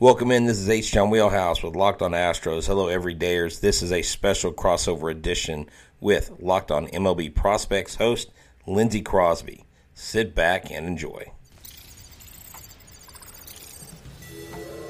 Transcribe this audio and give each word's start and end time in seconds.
Welcome 0.00 0.32
in. 0.32 0.46
This 0.46 0.58
is 0.58 0.68
H 0.68 0.90
Town 0.90 1.08
Wheelhouse 1.08 1.62
with 1.62 1.76
Locked 1.76 2.02
On 2.02 2.10
Astros. 2.10 2.66
Hello, 2.66 2.86
everydayers. 2.86 3.60
This 3.60 3.80
is 3.80 3.92
a 3.92 4.02
special 4.02 4.52
crossover 4.52 5.08
edition 5.08 5.68
with 6.00 6.32
Locked 6.40 6.72
On 6.72 6.88
MLB 6.88 7.32
Prospects 7.32 7.94
host 7.94 8.32
Lindsey 8.66 9.02
Crosby. 9.02 9.64
Sit 9.94 10.34
back 10.34 10.68
and 10.68 10.84
enjoy. 10.84 11.30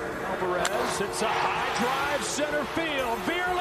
Alvarez 0.00 0.98
hits 0.98 1.20
a 1.20 1.26
high 1.26 2.14
drive 2.14 2.24
center 2.24 2.64
field. 2.64 3.18
Beer 3.26 3.54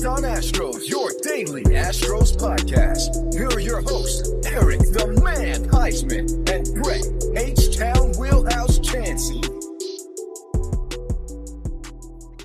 Locked 0.00 0.24
On 0.24 0.30
Astros, 0.30 0.88
your 0.88 1.10
daily 1.22 1.62
Astros 1.64 2.34
podcast. 2.34 3.34
Here 3.34 3.48
are 3.48 3.60
your 3.60 3.82
hosts, 3.82 4.30
Eric 4.46 4.78
the 4.78 5.20
Man 5.22 5.68
Heisman 5.68 6.48
and 6.48 6.82
Brett 6.82 7.04
H 7.36 7.76
Town 7.76 8.12
Wheelhouse 8.18 8.78
Chansey. 8.78 9.42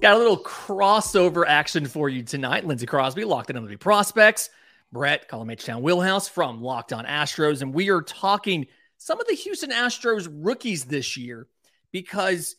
Got 0.01 0.15
a 0.15 0.17
little 0.17 0.43
crossover 0.43 1.45
action 1.47 1.85
for 1.85 2.09
you 2.09 2.23
tonight. 2.23 2.65
Lindsey 2.65 2.85
Crosby, 2.85 3.23
Locked 3.23 3.51
On 3.51 3.65
MLB 3.65 3.79
Prospects. 3.79 4.49
Brett, 4.91 5.29
Column 5.29 5.51
H 5.51 5.63
Town 5.63 5.81
Wheelhouse 5.81 6.27
from 6.27 6.61
Locked 6.61 6.91
On 6.91 7.05
Astros. 7.05 7.61
And 7.61 7.73
we 7.73 7.89
are 7.89 8.01
talking 8.01 8.67
some 8.97 9.21
of 9.21 9.27
the 9.27 9.33
Houston 9.35 9.71
Astros 9.71 10.27
rookies 10.29 10.83
this 10.83 11.15
year 11.15 11.47
because 11.93 12.57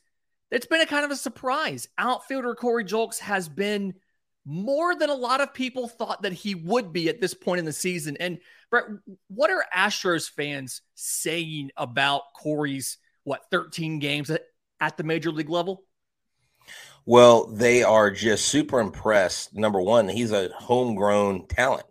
it's 0.51 0.67
been 0.67 0.81
a 0.81 0.87
kind 0.87 1.05
of 1.05 1.11
a 1.11 1.17
surprise. 1.17 1.87
Outfielder 1.99 2.55
Corey 2.55 2.85
Julks 2.85 3.19
has 3.19 3.47
been 3.47 3.93
more 4.47 4.95
than 4.95 5.11
a 5.11 5.15
lot 5.15 5.41
of 5.41 5.53
people 5.53 5.89
thought 5.89 6.23
that 6.23 6.33
he 6.33 6.55
would 6.55 6.93
be 6.93 7.09
at 7.09 7.21
this 7.21 7.35
point 7.35 7.59
in 7.59 7.65
the 7.65 7.73
season. 7.73 8.17
And 8.19 8.39
Brett, 8.71 8.85
what 9.29 9.51
are 9.51 9.65
Astros 9.77 10.31
fans 10.31 10.83
saying 10.95 11.73
about 11.77 12.23
Corey's 12.35 12.99
what 13.25 13.51
13 13.51 13.99
games 13.99 14.31
at, 14.31 14.43
at 14.81 14.97
the 14.97 15.03
major 15.03 15.33
league 15.33 15.51
level? 15.51 15.83
Well, 17.05 17.47
they 17.47 17.83
are 17.83 18.11
just 18.11 18.47
super 18.47 18.81
impressed. 18.81 19.55
Number 19.55 19.81
one, 19.81 20.09
he's 20.09 20.33
a 20.33 20.49
homegrown 20.59 21.47
talent. 21.49 21.87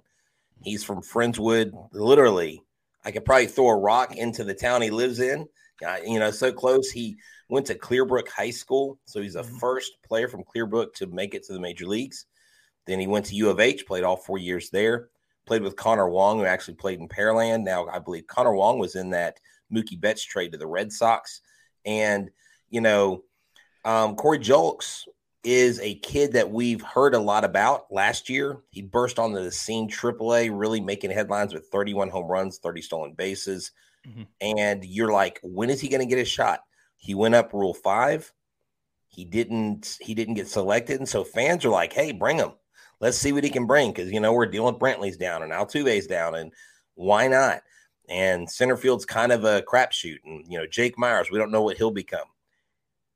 He's 0.64 0.84
from 0.84 1.02
Friendswood. 1.02 1.72
Literally, 1.92 2.62
I 3.04 3.12
could 3.12 3.26
probably 3.26 3.48
throw 3.48 3.70
a 3.70 3.78
rock 3.78 4.16
into 4.16 4.44
the 4.44 4.54
town 4.54 4.82
he 4.82 4.90
lives 4.90 5.20
in. 5.20 5.48
Uh, 5.86 5.98
you 6.06 6.20
know, 6.20 6.32
so 6.32 6.52
close. 6.52 6.90
He 6.90 7.18
went 7.50 7.68
to 7.68 7.76
Clearbrook 7.76 8.30
High 8.30 8.52
School, 8.52 8.98
so 9.06 9.22
he's 9.22 9.34
the 9.34 9.44
Mhm. 9.44 9.60
first 9.60 9.92
player 10.04 10.28
from 10.28 10.44
Clearbrook 10.44 10.94
to 10.96 11.08
make 11.08 11.36
it 11.36 11.44
to 11.46 11.54
the 11.54 11.60
major 11.60 11.86
leagues. 11.86 12.26
Then 12.86 13.00
he 13.00 13.08
went 13.08 13.26
to 13.28 13.36
U 13.36 13.50
of 13.50 13.60
H, 13.60 13.86
played 13.86 14.04
all 14.04 14.18
four 14.18 14.38
years 14.38 14.70
there. 14.70 15.10
Played 15.46 15.62
with 15.62 15.76
Connor 15.76 16.10
Wong, 16.10 16.40
who 16.40 16.46
actually 16.46 16.74
played 16.74 17.00
in 17.00 17.08
Pearland. 17.08 17.64
Now, 17.64 17.88
I 17.88 18.00
believe 18.00 18.26
Connor 18.26 18.56
Wong 18.56 18.80
was 18.80 18.96
in 18.96 19.12
that 19.12 19.40
Mookie 19.72 20.00
Betts 20.00 20.24
trade 20.24 20.52
to 20.54 20.58
the 20.58 20.66
Red 20.66 20.92
Sox. 20.92 21.42
And, 21.86 22.32
you 22.70 22.82
know, 22.82 23.24
um, 23.84 24.16
Corey 24.16 24.40
Julks 24.40 25.04
is 25.44 25.80
a 25.82 25.96
kid 26.00 26.34
that 26.34 26.50
we've 26.50 26.82
heard 26.82 27.14
a 27.14 27.20
lot 27.20 27.46
about 27.46 27.86
last 27.92 28.28
year. 28.28 28.64
He 28.72 28.82
burst 28.82 29.20
onto 29.20 29.44
the 29.44 29.52
scene 29.52 29.88
AAA, 29.88 30.50
really 30.52 30.82
making 30.82 31.12
headlines 31.12 31.54
with 31.54 31.68
31 31.68 32.10
home 32.10 32.26
runs, 32.26 32.58
30 32.58 32.82
stolen 32.82 33.14
bases. 33.14 33.72
Mhm. 34.08 34.26
And 34.42 34.84
you're 34.84 35.12
like, 35.12 35.40
when 35.44 35.70
is 35.70 35.80
he 35.80 35.90
going 35.90 36.02
to 36.02 36.08
get 36.08 36.20
a 36.22 36.26
shot? 36.26 36.62
He 36.98 37.14
went 37.14 37.36
up 37.36 37.54
Rule 37.54 37.76
Five. 37.76 38.34
He 39.10 39.26
didn't. 39.26 39.98
He 40.02 40.16
didn't 40.16 40.34
get 40.34 40.48
selected, 40.48 41.00
and 41.00 41.08
so 41.08 41.24
fans 41.24 41.64
are 41.64 41.70
like, 41.70 41.94
"Hey, 41.94 42.12
bring 42.12 42.38
him. 42.38 42.54
Let's 43.00 43.18
see 43.18 43.32
what 43.34 43.44
he 43.44 43.50
can 43.50 43.66
bring." 43.66 43.92
Because 43.92 44.12
you 44.12 44.20
know 44.20 44.34
we're 44.34 44.46
dealing 44.46 44.74
with 44.74 44.82
Brantley's 44.82 45.18
down 45.18 45.44
and 45.44 45.52
Altuve's 45.52 46.08
down, 46.08 46.36
and 46.36 46.52
why 46.96 47.28
not? 47.28 47.62
And 48.08 48.50
center 48.50 48.78
field's 48.78 49.06
kind 49.06 49.32
of 49.32 49.44
a 49.44 49.62
crapshoot, 49.64 50.20
and 50.26 50.46
you 50.48 50.58
know 50.58 50.68
Jake 50.68 50.98
Meyers, 50.98 51.32
we 51.32 51.38
don't 51.38 51.52
know 51.52 51.64
what 51.64 51.78
he'll 51.78 51.92
become. 51.92 52.28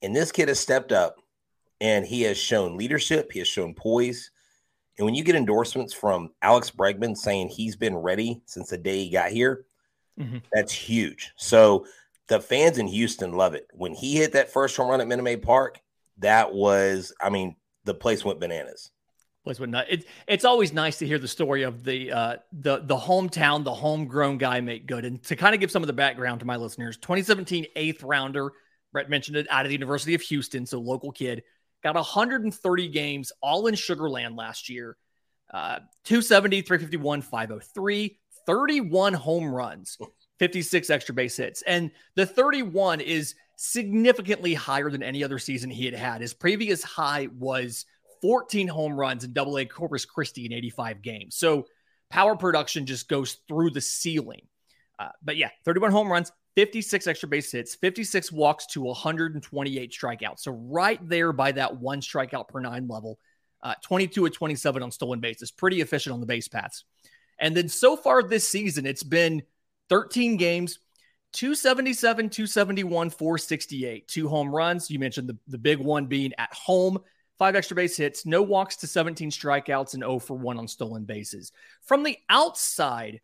And 0.02 0.16
this 0.16 0.32
kid 0.32 0.48
has 0.48 0.60
stepped 0.60 0.92
up 0.92 1.18
and 1.82 2.06
he 2.06 2.24
has 2.24 2.38
shown 2.38 2.78
leadership, 2.78 3.32
he 3.32 3.40
has 3.40 3.48
shown 3.48 3.74
poise. 3.74 4.32
And 4.98 5.06
when 5.06 5.16
you 5.16 5.24
get 5.24 5.36
endorsements 5.36 5.94
from 5.94 6.32
Alex 6.42 6.72
Bregman 6.72 7.16
saying 7.16 7.50
he's 7.50 7.76
been 7.76 7.96
ready 7.96 8.42
since 8.46 8.70
the 8.70 8.78
day 8.78 9.04
he 9.04 9.10
got 9.10 9.32
here, 9.32 9.66
Mhm. 10.20 10.42
that's 10.52 10.74
huge. 10.74 11.32
So 11.38 11.86
the 12.28 12.42
fans 12.42 12.78
in 12.78 12.88
Houston 12.88 13.34
love 13.34 13.56
it. 13.56 13.68
When 13.74 13.94
he 13.94 14.18
hit 14.18 14.34
that 14.34 14.52
first 14.52 14.76
home 14.76 14.90
run 14.90 15.02
at 15.02 15.08
Minute 15.08 15.24
Maid 15.24 15.42
Park, 15.42 15.80
that 16.18 16.54
was, 16.54 17.14
I 17.22 17.30
mean, 17.30 17.56
the 17.86 17.94
place 17.94 18.26
went 18.26 18.40
bananas. 18.40 18.92
Place 19.44 19.60
not. 19.60 19.90
It, 19.90 20.06
it's 20.28 20.46
always 20.46 20.74
nice 20.74 20.98
to 21.00 21.08
hear 21.08 21.20
the 21.20 21.28
story 21.28 21.64
of 21.64 21.84
the 21.84 22.12
uh, 22.12 22.36
the 22.52 22.80
the 22.80 22.98
hometown, 22.98 23.64
the 23.64 23.74
homegrown 23.74 24.38
guy 24.38 24.62
make 24.62 24.86
good, 24.86 25.06
and 25.06 25.22
to 25.24 25.36
kind 25.36 25.54
of 25.54 25.62
give 25.62 25.72
some 25.72 25.84
of 25.84 25.88
the 25.88 25.94
background 25.94 26.40
to 26.42 26.46
my 26.46 26.56
listeners. 26.56 26.98
2017 26.98 27.68
eighth 27.76 28.04
rounder, 28.04 28.52
Brett 28.92 29.10
mentioned 29.10 29.38
it, 29.38 29.48
out 29.50 29.66
of 29.66 29.70
the 29.70 29.76
University 29.76 30.14
of 30.14 30.22
Houston, 30.22 30.66
so 30.66 30.80
local 30.80 31.12
kid, 31.12 31.44
got 31.84 31.96
130 31.96 32.88
games, 32.90 33.32
all 33.42 33.68
in 33.68 33.76
Sugarland 33.76 34.38
last 34.38 34.70
year. 34.70 34.98
Uh, 35.52 35.80
270, 36.04 36.62
351, 36.62 37.22
503, 37.24 38.20
31 38.46 39.14
home 39.14 39.52
runs, 39.52 39.98
56 40.38 40.90
extra 40.92 41.16
base 41.16 41.38
hits, 41.38 41.64
and 41.64 41.90
the 42.16 42.26
31 42.26 43.02
is 43.02 43.34
significantly 43.56 44.54
higher 44.54 44.90
than 44.90 45.04
any 45.04 45.24
other 45.24 45.40
season 45.40 45.70
he 45.70 45.86
had 45.86 45.96
had. 45.96 46.22
His 46.22 46.34
previous 46.34 46.84
high 46.84 47.30
was 47.38 47.86
14 48.22 48.68
home 48.68 48.94
runs 48.94 49.24
in 49.24 49.34
double 49.34 49.58
A 49.58 49.66
Corpus 49.66 50.06
Christi 50.06 50.46
in 50.46 50.54
85 50.54 51.02
games. 51.02 51.36
So 51.36 51.68
power 52.10 52.36
production 52.36 52.86
just 52.86 53.08
goes 53.08 53.38
through 53.48 53.72
the 53.72 53.82
ceiling. 53.82 54.42
Uh, 54.98 55.10
but 55.24 55.38
yeah, 55.38 55.50
31 55.64 55.92
home 55.92 56.12
runs, 56.12 56.32
56 56.56 57.08
extra 57.08 57.30
base 57.30 57.52
hits, 57.52 57.76
56 57.76 58.32
walks 58.32 58.66
to 58.68 58.82
128 58.82 59.92
strikeouts. 59.92 60.40
So 60.40 60.52
right 60.52 61.00
there 61.08 61.32
by 61.32 61.54
that 61.54 61.78
one 61.78 62.02
strikeout 62.02 62.50
per 62.50 62.60
nine 62.60 62.88
level, 62.88 63.18
uh, 63.64 63.76
22 63.84 64.26
at 64.26 64.34
27 64.34 64.84
on 64.84 64.92
stolen 64.92 65.20
bases, 65.20 65.52
pretty 65.52 65.82
efficient 65.82 66.14
on 66.14 66.20
the 66.20 66.26
base 66.26 66.48
paths. 66.48 66.84
And 67.40 67.56
then 67.56 67.70
so 67.70 67.96
far 67.96 68.22
this 68.22 68.48
season, 68.48 68.86
it's 68.86 69.04
been 69.04 69.44
13 69.90 70.38
games, 70.38 70.80
277, 71.34 72.30
271, 72.30 73.10
468, 73.10 74.08
two 74.08 74.28
home 74.28 74.54
runs. 74.54 74.90
You 74.90 75.00
mentioned 75.00 75.30
the, 75.30 75.38
the 75.48 75.58
big 75.58 75.78
one 75.78 76.08
being 76.08 76.34
at 76.38 76.52
home, 76.54 77.00
five 77.40 77.56
extra 77.56 77.76
base 77.76 77.98
hits, 77.98 78.26
no 78.26 78.44
walks 78.44 78.76
to 78.76 78.88
17 78.88 79.32
strikeouts, 79.32 79.94
and 79.94 80.04
0 80.04 80.20
for 80.20 80.36
1 80.36 80.60
on 80.60 80.68
stolen 80.68 81.06
bases. 81.06 81.52
From 81.82 82.04
the 82.04 82.18
outside, 82.30 83.22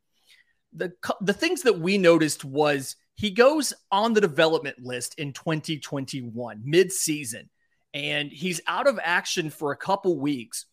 the, 0.74 0.94
the 1.22 1.34
things 1.34 1.64
that 1.64 1.80
we 1.80 1.98
noticed 1.98 2.44
was 2.44 2.96
he 3.14 3.30
goes 3.30 3.74
on 3.92 4.14
the 4.14 4.22
development 4.22 4.80
list 4.80 5.16
in 5.20 5.34
2021, 5.34 6.62
mid 6.64 6.92
season, 6.92 7.50
and 7.94 8.32
he's 8.32 8.62
out 8.68 8.88
of 8.88 9.00
action 9.04 9.50
for 9.50 9.72
a 9.72 9.78
couple 9.78 10.18
weeks. 10.18 10.66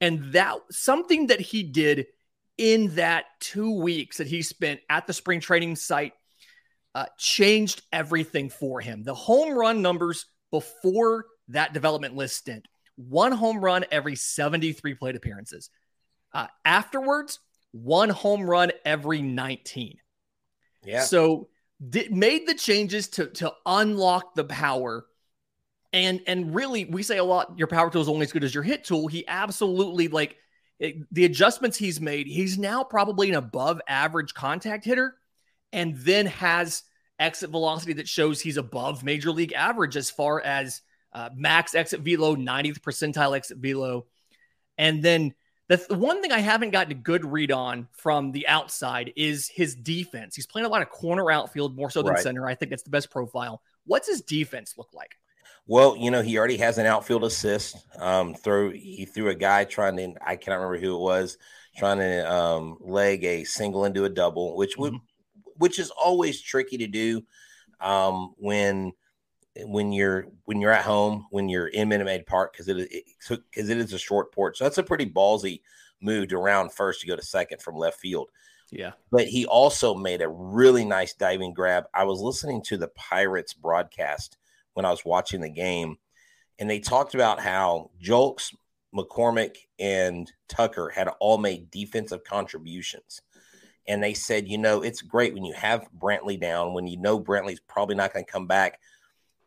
And 0.00 0.32
that 0.32 0.58
something 0.70 1.28
that 1.28 1.40
he 1.40 1.62
did 1.62 2.06
in 2.56 2.94
that 2.96 3.24
two 3.40 3.80
weeks 3.80 4.18
that 4.18 4.26
he 4.26 4.42
spent 4.42 4.80
at 4.90 5.06
the 5.06 5.12
spring 5.12 5.40
training 5.40 5.76
site 5.76 6.12
uh, 6.94 7.06
changed 7.16 7.82
everything 7.92 8.50
for 8.50 8.80
him. 8.80 9.02
The 9.02 9.14
home 9.14 9.56
run 9.56 9.82
numbers 9.82 10.26
before 10.50 11.26
that 11.48 11.72
development 11.72 12.14
list 12.14 12.36
stint 12.36 12.66
one 12.98 13.32
home 13.32 13.60
run 13.60 13.84
every 13.90 14.16
73 14.16 14.94
plate 14.94 15.16
appearances. 15.16 15.70
Uh, 16.32 16.48
afterwards, 16.64 17.38
one 17.70 18.08
home 18.10 18.42
run 18.42 18.72
every 18.84 19.22
19. 19.22 19.98
Yeah. 20.84 21.02
So 21.02 21.48
did, 21.86 22.12
made 22.12 22.46
the 22.46 22.54
changes 22.54 23.08
to 23.10 23.26
to 23.26 23.52
unlock 23.64 24.34
the 24.34 24.44
power. 24.44 25.06
And 25.92 26.20
and 26.26 26.54
really, 26.54 26.84
we 26.84 27.02
say 27.02 27.18
a 27.18 27.24
lot. 27.24 27.58
Your 27.58 27.68
power 27.68 27.90
tool 27.90 28.02
is 28.02 28.08
only 28.08 28.24
as 28.24 28.32
good 28.32 28.44
as 28.44 28.54
your 28.54 28.64
hit 28.64 28.84
tool. 28.84 29.06
He 29.06 29.26
absolutely 29.26 30.08
like 30.08 30.36
it, 30.78 30.96
the 31.12 31.24
adjustments 31.24 31.78
he's 31.78 32.00
made. 32.00 32.26
He's 32.26 32.58
now 32.58 32.84
probably 32.84 33.30
an 33.30 33.36
above 33.36 33.80
average 33.88 34.34
contact 34.34 34.84
hitter, 34.84 35.14
and 35.72 35.96
then 35.96 36.26
has 36.26 36.82
exit 37.18 37.50
velocity 37.50 37.94
that 37.94 38.08
shows 38.08 38.40
he's 38.40 38.56
above 38.56 39.02
major 39.02 39.30
league 39.30 39.52
average 39.52 39.96
as 39.96 40.10
far 40.10 40.40
as 40.40 40.82
uh, 41.12 41.30
max 41.34 41.74
exit 41.74 42.00
velo, 42.00 42.36
90th 42.36 42.80
percentile 42.80 43.36
exit 43.36 43.58
velo, 43.58 44.06
and 44.76 45.02
then 45.02 45.34
the, 45.68 45.76
the 45.88 45.98
one 45.98 46.22
thing 46.22 46.32
I 46.32 46.38
haven't 46.38 46.70
gotten 46.70 46.92
a 46.92 46.94
good 46.94 47.24
read 47.24 47.52
on 47.52 47.88
from 47.92 48.32
the 48.32 48.48
outside 48.48 49.12
is 49.16 49.48
his 49.48 49.74
defense. 49.74 50.34
He's 50.34 50.46
playing 50.46 50.66
a 50.66 50.68
lot 50.70 50.82
of 50.82 50.88
corner 50.88 51.30
outfield 51.30 51.76
more 51.76 51.90
so 51.90 52.02
than 52.02 52.14
Right. 52.14 52.22
center. 52.22 52.46
I 52.46 52.54
think 52.54 52.70
that's 52.70 52.82
the 52.82 52.90
best 52.90 53.10
profile. 53.10 53.60
What's 53.84 54.08
his 54.08 54.22
defense 54.22 54.74
look 54.78 54.88
like? 54.94 55.16
Well, 55.66 55.94
you 55.96 56.10
know, 56.10 56.22
he 56.22 56.38
already 56.38 56.56
has 56.56 56.78
an 56.78 56.86
outfield 56.86 57.24
assist. 57.24 57.76
Um, 57.98 58.34
throw 58.34 58.70
he 58.70 59.04
threw 59.04 59.28
a 59.28 59.34
guy 59.34 59.64
trying 59.64 59.96
to 59.96 60.14
I 60.26 60.36
cannot 60.36 60.56
remember 60.56 60.78
who 60.78 60.96
it 60.96 61.00
was, 61.00 61.36
trying 61.76 61.98
to 61.98 62.32
um 62.32 62.78
leg 62.80 63.24
a 63.24 63.44
single 63.44 63.84
into 63.84 64.04
a 64.04 64.08
double, 64.08 64.56
which 64.56 64.78
would 64.78 64.94
which 65.56 65.78
is 65.78 65.90
always 65.90 66.40
tricky 66.40 66.78
to 66.78 66.86
do 66.86 67.22
um 67.80 68.34
when 68.38 68.92
when 69.64 69.92
you're 69.92 70.26
when 70.44 70.60
you're 70.60 70.72
at 70.72 70.84
home 70.84 71.26
when 71.30 71.48
you're 71.48 71.68
in 71.68 71.88
Minute 71.88 72.04
Maid 72.04 72.26
Park 72.26 72.52
because 72.52 72.68
it 72.68 72.76
because 73.18 73.38
it, 73.70 73.70
it 73.70 73.78
is 73.78 73.92
a 73.92 73.98
short 73.98 74.32
porch. 74.32 74.58
So 74.58 74.64
that's 74.64 74.78
a 74.78 74.82
pretty 74.82 75.06
ballsy 75.06 75.60
move 76.00 76.28
to 76.28 76.38
round 76.38 76.72
first 76.72 77.00
to 77.00 77.06
go 77.06 77.16
to 77.16 77.22
second 77.22 77.60
from 77.60 77.76
left 77.76 77.98
field. 77.98 78.30
Yeah. 78.70 78.92
But 79.10 79.26
he 79.26 79.46
also 79.46 79.94
made 79.94 80.22
a 80.22 80.28
really 80.28 80.84
nice 80.84 81.14
diving 81.14 81.54
grab. 81.54 81.84
I 81.94 82.04
was 82.04 82.20
listening 82.20 82.62
to 82.64 82.76
the 82.76 82.88
Pirates 82.88 83.54
broadcast 83.54 84.36
when 84.74 84.84
I 84.84 84.90
was 84.90 85.04
watching 85.04 85.40
the 85.40 85.48
game, 85.48 85.96
and 86.58 86.68
they 86.68 86.78
talked 86.78 87.14
about 87.14 87.40
how 87.40 87.90
Julks, 88.02 88.54
McCormick, 88.94 89.56
and 89.78 90.30
Tucker 90.48 90.90
had 90.90 91.08
all 91.20 91.38
made 91.38 91.70
defensive 91.70 92.24
contributions. 92.24 93.22
And 93.86 94.02
they 94.02 94.12
said, 94.12 94.46
you 94.48 94.58
know, 94.58 94.82
it's 94.82 95.00
great 95.00 95.32
when 95.32 95.46
you 95.46 95.54
have 95.54 95.88
Brantley 95.98 96.38
down, 96.38 96.74
when 96.74 96.86
you 96.86 96.98
know 96.98 97.18
Brantley's 97.18 97.60
probably 97.60 97.94
not 97.94 98.12
going 98.12 98.24
to 98.24 98.30
come 98.30 98.46
back, 98.46 98.80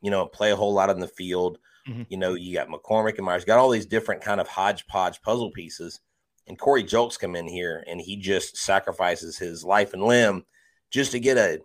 you 0.01 0.11
know, 0.11 0.25
play 0.25 0.51
a 0.51 0.55
whole 0.55 0.73
lot 0.73 0.89
on 0.89 0.99
the 0.99 1.07
field. 1.07 1.57
Mm-hmm. 1.87 2.03
You 2.09 2.17
know, 2.17 2.33
you 2.35 2.53
got 2.53 2.69
McCormick 2.69 3.17
and 3.17 3.25
Meyers, 3.25 3.45
got 3.45 3.59
all 3.59 3.69
these 3.69 3.85
different 3.85 4.21
kind 4.21 4.39
of 4.39 4.47
hodgepodge 4.47 5.21
puzzle 5.21 5.51
pieces 5.51 5.99
and 6.47 6.59
Corey 6.59 6.83
Julks 6.83 7.19
come 7.19 7.35
in 7.35 7.47
here 7.47 7.83
and 7.87 7.99
he 7.99 8.17
just 8.17 8.57
sacrifices 8.57 9.37
his 9.37 9.63
life 9.63 9.93
and 9.93 10.03
limb 10.03 10.45
just 10.89 11.11
to 11.13 11.19
get 11.19 11.37
a 11.37 11.61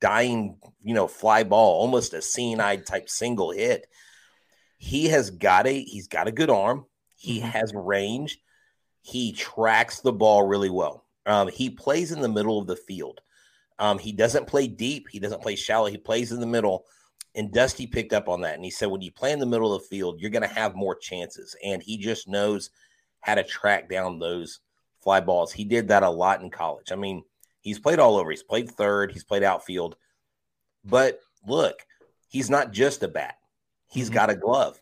dying, 0.00 0.56
you 0.82 0.94
know, 0.94 1.06
fly 1.06 1.44
ball, 1.44 1.80
almost 1.80 2.14
a 2.14 2.22
seeing 2.22 2.60
eye 2.60 2.76
type 2.76 3.08
single 3.08 3.50
hit. 3.50 3.86
He 4.78 5.08
has 5.08 5.30
got 5.30 5.66
a 5.66 5.82
he's 5.82 6.08
got 6.08 6.28
a 6.28 6.32
good 6.32 6.48
arm. 6.48 6.86
He 7.16 7.40
mm-hmm. 7.40 7.48
has 7.48 7.74
range. 7.74 8.38
He 9.02 9.32
tracks 9.32 10.00
the 10.00 10.12
ball 10.12 10.46
really 10.46 10.70
well. 10.70 11.04
Um, 11.26 11.48
he 11.48 11.68
plays 11.68 12.12
in 12.12 12.20
the 12.20 12.28
middle 12.28 12.58
of 12.58 12.66
the 12.66 12.76
field. 12.76 13.20
Um, 13.78 13.98
he 13.98 14.12
doesn't 14.12 14.46
play 14.46 14.68
deep. 14.68 15.08
He 15.10 15.18
doesn't 15.18 15.42
play 15.42 15.56
shallow. 15.56 15.86
He 15.86 15.98
plays 15.98 16.32
in 16.32 16.40
the 16.40 16.46
middle. 16.46 16.84
And 17.34 17.52
Dusty 17.52 17.86
picked 17.86 18.12
up 18.12 18.28
on 18.28 18.40
that. 18.40 18.56
And 18.56 18.64
he 18.64 18.70
said, 18.70 18.90
when 18.90 19.02
you 19.02 19.12
play 19.12 19.32
in 19.32 19.38
the 19.38 19.46
middle 19.46 19.72
of 19.72 19.82
the 19.82 19.88
field, 19.88 20.20
you're 20.20 20.30
going 20.30 20.42
to 20.42 20.48
have 20.48 20.74
more 20.74 20.96
chances. 20.96 21.54
And 21.64 21.82
he 21.82 21.96
just 21.98 22.28
knows– 22.28 22.70
how 23.20 23.34
to 23.34 23.44
track 23.44 23.88
down 23.88 24.18
those 24.18 24.60
fly 25.02 25.20
balls. 25.20 25.52
He 25.52 25.64
did 25.64 25.88
that 25.88 26.02
a 26.02 26.10
lot 26.10 26.40
in 26.40 26.50
college. 26.50 26.92
I 26.92 26.96
mean, 26.96 27.22
he's 27.60 27.78
played 27.78 27.98
all 27.98 28.16
over. 28.16 28.30
He's 28.30 28.42
played 28.42 28.70
third, 28.70 29.12
he's 29.12 29.24
played 29.24 29.42
outfield. 29.42 29.96
But 30.84 31.20
look, 31.46 31.80
he's 32.28 32.50
not 32.50 32.72
just 32.72 33.02
a 33.02 33.08
bat. 33.08 33.36
He's 33.88 34.06
mm-hmm. 34.06 34.14
got 34.14 34.30
a 34.30 34.36
glove. 34.36 34.80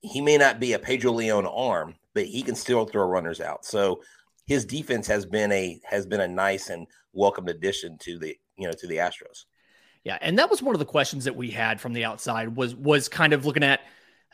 He 0.00 0.20
may 0.20 0.36
not 0.36 0.60
be 0.60 0.74
a 0.74 0.78
Pedro 0.78 1.12
Leon 1.12 1.46
arm, 1.46 1.94
but 2.14 2.26
he 2.26 2.42
can 2.42 2.54
still 2.54 2.84
throw 2.84 3.06
runners 3.06 3.40
out. 3.40 3.64
So 3.64 4.02
his 4.46 4.64
defense 4.64 5.06
has 5.06 5.24
been 5.24 5.50
a 5.50 5.80
has 5.84 6.06
been 6.06 6.20
a 6.20 6.28
nice 6.28 6.68
and 6.68 6.86
welcomed 7.12 7.48
addition 7.48 7.96
to 7.98 8.18
the 8.18 8.36
you 8.56 8.66
know 8.66 8.74
to 8.74 8.86
the 8.86 8.98
Astros. 8.98 9.46
Yeah, 10.04 10.18
and 10.20 10.38
that 10.38 10.50
was 10.50 10.62
one 10.62 10.74
of 10.74 10.78
the 10.78 10.84
questions 10.84 11.24
that 11.24 11.34
we 11.34 11.50
had 11.50 11.80
from 11.80 11.94
the 11.94 12.04
outside 12.04 12.54
was 12.54 12.74
was 12.74 13.08
kind 13.08 13.32
of 13.32 13.46
looking 13.46 13.64
at 13.64 13.80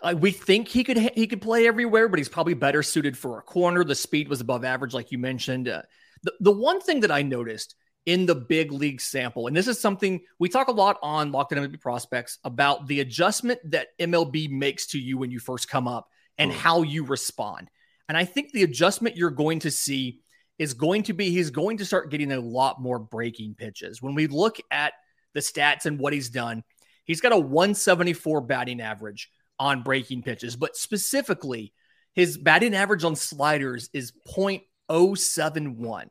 uh, 0.02 0.14
we 0.18 0.32
think 0.32 0.68
he 0.68 0.82
could 0.84 0.98
he 0.98 1.26
could 1.26 1.40
play 1.40 1.66
everywhere, 1.66 2.08
but 2.08 2.18
he's 2.18 2.28
probably 2.28 2.54
better 2.54 2.82
suited 2.82 3.16
for 3.16 3.38
a 3.38 3.42
corner. 3.42 3.84
The 3.84 3.94
speed 3.94 4.28
was 4.28 4.40
above 4.40 4.64
average, 4.64 4.94
like 4.94 5.12
you 5.12 5.18
mentioned. 5.18 5.68
Uh, 5.68 5.82
the 6.22 6.32
the 6.40 6.52
one 6.52 6.80
thing 6.80 7.00
that 7.00 7.10
I 7.10 7.22
noticed 7.22 7.76
in 8.06 8.26
the 8.26 8.34
big 8.34 8.72
league 8.72 9.00
sample, 9.00 9.46
and 9.46 9.56
this 9.56 9.68
is 9.68 9.80
something 9.80 10.20
we 10.38 10.48
talk 10.48 10.68
a 10.68 10.72
lot 10.72 10.98
on 11.02 11.32
Locked 11.32 11.52
On 11.52 11.58
MLB 11.58 11.80
Prospects 11.80 12.38
about 12.44 12.86
the 12.86 13.00
adjustment 13.00 13.60
that 13.70 13.88
MLB 13.98 14.50
makes 14.50 14.88
to 14.88 14.98
you 14.98 15.18
when 15.18 15.30
you 15.30 15.38
first 15.38 15.68
come 15.68 15.86
up 15.86 16.08
and 16.38 16.50
mm. 16.50 16.54
how 16.54 16.82
you 16.82 17.04
respond. 17.04 17.70
And 18.08 18.16
I 18.16 18.24
think 18.24 18.50
the 18.50 18.64
adjustment 18.64 19.16
you're 19.16 19.30
going 19.30 19.60
to 19.60 19.70
see 19.70 20.20
is 20.58 20.74
going 20.74 21.04
to 21.04 21.12
be 21.12 21.30
he's 21.30 21.50
going 21.50 21.78
to 21.78 21.86
start 21.86 22.10
getting 22.10 22.32
a 22.32 22.40
lot 22.40 22.80
more 22.80 22.98
breaking 22.98 23.54
pitches. 23.54 24.02
When 24.02 24.14
we 24.14 24.26
look 24.26 24.58
at 24.70 24.94
the 25.34 25.40
stats 25.40 25.86
and 25.86 25.98
what 25.98 26.12
he's 26.12 26.30
done, 26.30 26.62
he's 27.04 27.20
got 27.20 27.32
a 27.32 27.38
174 27.38 28.40
batting 28.42 28.80
average 28.80 29.30
on 29.58 29.82
breaking 29.82 30.22
pitches, 30.22 30.56
but 30.56 30.76
specifically, 30.76 31.72
his 32.14 32.36
batting 32.38 32.74
average 32.74 33.04
on 33.04 33.14
sliders 33.14 33.90
is 33.92 34.12
0.071. 34.36 36.08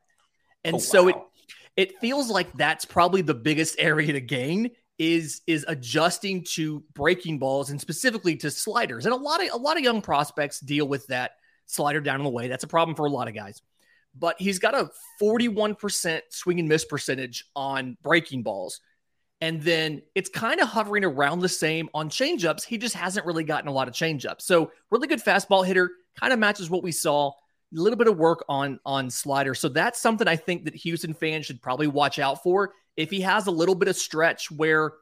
And 0.64 0.76
oh, 0.76 0.78
so 0.78 1.08
it 1.08 1.16
it 1.76 1.98
feels 2.00 2.28
like 2.28 2.52
that's 2.54 2.84
probably 2.84 3.22
the 3.22 3.34
biggest 3.34 3.76
area 3.78 4.12
to 4.12 4.20
gain 4.20 4.70
is 4.98 5.40
is 5.46 5.64
adjusting 5.66 6.44
to 6.44 6.84
breaking 6.94 7.38
balls 7.38 7.70
and 7.70 7.80
specifically 7.80 8.36
to 8.36 8.50
sliders. 8.50 9.06
And 9.06 9.14
a 9.14 9.16
lot 9.16 9.42
of 9.42 9.52
a 9.52 9.56
lot 9.56 9.76
of 9.76 9.82
young 9.82 10.02
prospects 10.02 10.60
deal 10.60 10.86
with 10.86 11.06
that 11.08 11.32
slider 11.66 12.00
down 12.00 12.16
in 12.16 12.24
the 12.24 12.30
way. 12.30 12.48
That's 12.48 12.64
a 12.64 12.68
problem 12.68 12.94
for 12.94 13.06
a 13.06 13.10
lot 13.10 13.28
of 13.28 13.34
guys. 13.34 13.62
But 14.18 14.36
he's 14.40 14.58
got 14.58 14.74
a 14.74 14.90
41% 15.22 16.20
swing 16.30 16.58
and 16.58 16.68
miss 16.68 16.84
percentage 16.84 17.44
on 17.54 17.96
breaking 18.02 18.42
balls. 18.42 18.80
And 19.40 19.62
then 19.62 20.02
it's 20.14 20.28
kind 20.28 20.60
of 20.60 20.68
hovering 20.68 21.04
around 21.04 21.40
the 21.40 21.48
same 21.48 21.88
on 21.94 22.10
changeups. 22.10 22.64
He 22.64 22.76
just 22.76 22.94
hasn't 22.94 23.24
really 23.24 23.44
gotten 23.44 23.68
a 23.68 23.72
lot 23.72 23.88
of 23.88 23.94
changeups. 23.94 24.42
So 24.42 24.70
really 24.90 25.08
good 25.08 25.22
fastball 25.22 25.66
hitter, 25.66 25.90
kind 26.18 26.32
of 26.32 26.38
matches 26.38 26.68
what 26.68 26.82
we 26.82 26.92
saw. 26.92 27.28
A 27.30 27.80
little 27.80 27.96
bit 27.96 28.08
of 28.08 28.18
work 28.18 28.44
on 28.48 28.80
on 28.84 29.10
slider. 29.10 29.54
So 29.54 29.68
that's 29.68 30.00
something 30.00 30.26
I 30.26 30.36
think 30.36 30.64
that 30.64 30.74
Houston 30.74 31.14
fans 31.14 31.46
should 31.46 31.62
probably 31.62 31.86
watch 31.86 32.18
out 32.18 32.42
for. 32.42 32.74
If 32.96 33.10
he 33.10 33.20
has 33.20 33.46
a 33.46 33.52
little 33.52 33.76
bit 33.76 33.88
of 33.88 33.96
stretch 33.96 34.50
where 34.50 34.92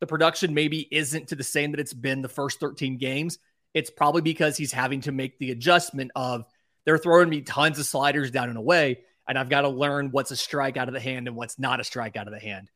the 0.00 0.06
production 0.06 0.54
maybe 0.54 0.86
isn't 0.90 1.28
to 1.28 1.36
the 1.36 1.42
same 1.42 1.72
that 1.72 1.80
it's 1.80 1.94
been 1.94 2.20
the 2.22 2.28
first 2.28 2.60
13 2.60 2.98
games, 2.98 3.38
it's 3.74 3.90
probably 3.90 4.22
because 4.22 4.56
he's 4.56 4.72
having 4.72 5.00
to 5.02 5.12
make 5.12 5.38
the 5.38 5.50
adjustment 5.50 6.10
of 6.14 6.44
they're 6.84 6.98
throwing 6.98 7.28
me 7.28 7.40
tons 7.40 7.78
of 7.78 7.86
sliders 7.86 8.30
down 8.30 8.48
and 8.48 8.58
away, 8.58 9.00
and 9.26 9.38
I've 9.38 9.48
got 9.48 9.62
to 9.62 9.68
learn 9.68 10.10
what's 10.10 10.30
a 10.30 10.36
strike 10.36 10.76
out 10.76 10.88
of 10.88 10.94
the 10.94 11.00
hand 11.00 11.28
and 11.28 11.36
what's 11.36 11.58
not 11.58 11.80
a 11.80 11.84
strike 11.84 12.16
out 12.16 12.26
of 12.28 12.32
the 12.32 12.40
hand. 12.40 12.70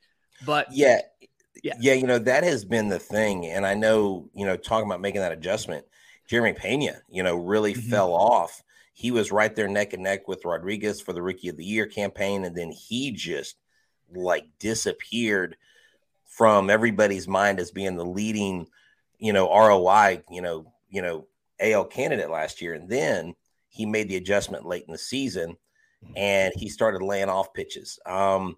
But 0.44 0.68
yeah, 0.72 1.00
yeah, 1.62 1.74
yeah, 1.80 1.94
you 1.94 2.06
know 2.06 2.18
that 2.18 2.44
has 2.44 2.64
been 2.64 2.88
the 2.88 2.98
thing, 2.98 3.46
and 3.46 3.66
I 3.66 3.74
know 3.74 4.28
you 4.34 4.46
know 4.46 4.56
talking 4.56 4.86
about 4.86 5.00
making 5.00 5.20
that 5.20 5.32
adjustment. 5.32 5.86
Jeremy 6.28 6.54
Pena, 6.54 7.00
you 7.08 7.22
know, 7.22 7.36
really 7.36 7.74
mm-hmm. 7.74 7.90
fell 7.90 8.14
off. 8.14 8.62
He 8.94 9.10
was 9.10 9.32
right 9.32 9.54
there 9.54 9.68
neck 9.68 9.92
and 9.92 10.02
neck 10.02 10.28
with 10.28 10.44
Rodriguez 10.44 11.00
for 11.00 11.12
the 11.12 11.22
Rookie 11.22 11.48
of 11.48 11.56
the 11.56 11.64
Year 11.64 11.86
campaign, 11.86 12.44
and 12.44 12.56
then 12.56 12.70
he 12.70 13.12
just 13.12 13.56
like 14.14 14.46
disappeared 14.58 15.56
from 16.26 16.70
everybody's 16.70 17.28
mind 17.28 17.60
as 17.60 17.70
being 17.70 17.96
the 17.96 18.04
leading, 18.04 18.66
you 19.18 19.32
know, 19.32 19.48
ROI, 19.48 20.22
you 20.30 20.40
know, 20.40 20.72
you 20.90 21.02
know, 21.02 21.26
AL 21.60 21.84
candidate 21.86 22.30
last 22.30 22.60
year, 22.60 22.74
and 22.74 22.88
then 22.88 23.34
he 23.68 23.86
made 23.86 24.08
the 24.08 24.16
adjustment 24.16 24.66
late 24.66 24.84
in 24.86 24.92
the 24.92 24.98
season, 24.98 25.56
mm-hmm. 26.04 26.12
and 26.16 26.52
he 26.56 26.68
started 26.68 27.02
laying 27.02 27.28
off 27.28 27.54
pitches. 27.54 27.98
Um, 28.06 28.56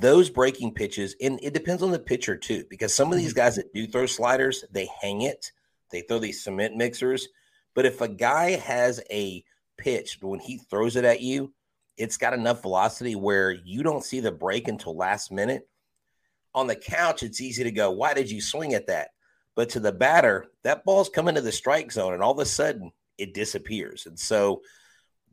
those 0.00 0.30
breaking 0.30 0.74
pitches, 0.74 1.16
and 1.20 1.38
it 1.42 1.54
depends 1.54 1.82
on 1.82 1.90
the 1.90 1.98
pitcher 1.98 2.36
too, 2.36 2.64
because 2.70 2.94
some 2.94 3.12
of 3.12 3.18
these 3.18 3.30
mm-hmm. 3.30 3.40
guys 3.40 3.56
that 3.56 3.72
do 3.72 3.86
throw 3.86 4.06
sliders, 4.06 4.64
they 4.70 4.88
hang 5.00 5.22
it, 5.22 5.52
they 5.90 6.02
throw 6.02 6.18
these 6.18 6.42
cement 6.42 6.76
mixers. 6.76 7.28
But 7.74 7.86
if 7.86 8.00
a 8.00 8.08
guy 8.08 8.52
has 8.52 9.00
a 9.10 9.44
pitch, 9.76 10.18
when 10.20 10.40
he 10.40 10.58
throws 10.58 10.96
it 10.96 11.04
at 11.04 11.20
you, 11.20 11.52
it's 11.96 12.16
got 12.16 12.34
enough 12.34 12.62
velocity 12.62 13.14
where 13.14 13.52
you 13.52 13.82
don't 13.82 14.04
see 14.04 14.20
the 14.20 14.32
break 14.32 14.68
until 14.68 14.96
last 14.96 15.30
minute. 15.30 15.68
On 16.54 16.66
the 16.66 16.76
couch, 16.76 17.22
it's 17.22 17.40
easy 17.40 17.64
to 17.64 17.70
go, 17.70 17.90
Why 17.90 18.14
did 18.14 18.30
you 18.30 18.40
swing 18.40 18.74
at 18.74 18.86
that? 18.86 19.08
But 19.54 19.70
to 19.70 19.80
the 19.80 19.92
batter, 19.92 20.46
that 20.62 20.84
ball's 20.84 21.08
coming 21.08 21.36
to 21.36 21.40
the 21.40 21.52
strike 21.52 21.92
zone, 21.92 22.14
and 22.14 22.22
all 22.22 22.32
of 22.32 22.38
a 22.38 22.44
sudden 22.44 22.92
it 23.18 23.34
disappears. 23.34 24.06
And 24.06 24.18
so 24.18 24.62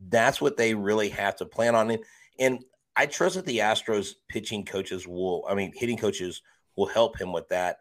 that's 0.08 0.40
what 0.40 0.56
they 0.56 0.74
really 0.74 1.08
have 1.10 1.36
to 1.36 1.46
plan 1.46 1.74
on. 1.74 1.96
And 2.38 2.64
I 2.96 3.06
trust 3.06 3.36
that 3.36 3.46
the 3.46 3.58
Astros 3.58 4.14
pitching 4.28 4.64
coaches 4.64 5.06
will, 5.06 5.44
I 5.48 5.54
mean, 5.54 5.72
hitting 5.74 5.96
coaches 5.96 6.42
will 6.76 6.86
help 6.86 7.18
him 7.20 7.32
with 7.32 7.48
that 7.48 7.78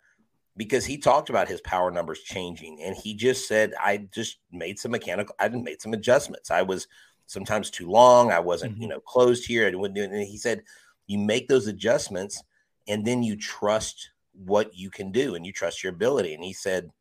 because 0.57 0.85
he 0.85 0.97
talked 0.97 1.29
about 1.29 1.47
his 1.47 1.61
power 1.61 1.91
numbers 1.91 2.21
changing 2.21 2.81
and 2.81 2.95
he 2.95 3.13
just 3.13 3.47
said, 3.47 3.73
I 3.79 4.07
just 4.13 4.39
made 4.51 4.79
some 4.79 4.91
mechanical, 4.91 5.35
I 5.39 5.49
made 5.49 5.81
some 5.81 5.93
adjustments. 5.93 6.51
I 6.51 6.61
was 6.61 6.87
sometimes 7.25 7.69
too 7.69 7.89
long. 7.89 8.31
I 8.31 8.39
wasn't, 8.39 8.73
mm-hmm. 8.73 8.81
you 8.83 8.87
know, 8.89 8.99
closed 8.99 9.45
here. 9.45 9.67
And 9.67 10.27
he 10.27 10.37
said, 10.37 10.63
you 11.07 11.17
make 11.17 11.47
those 11.47 11.67
adjustments 11.67 12.43
and 12.87 13.05
then 13.05 13.23
you 13.23 13.35
trust 13.35 14.11
what 14.33 14.75
you 14.75 14.89
can 14.89 15.11
do 15.11 15.35
and 15.35 15.45
you 15.45 15.53
trust 15.53 15.83
your 15.83 15.93
ability. 15.93 16.33
And 16.33 16.43
he 16.43 16.53
said, 16.53 16.91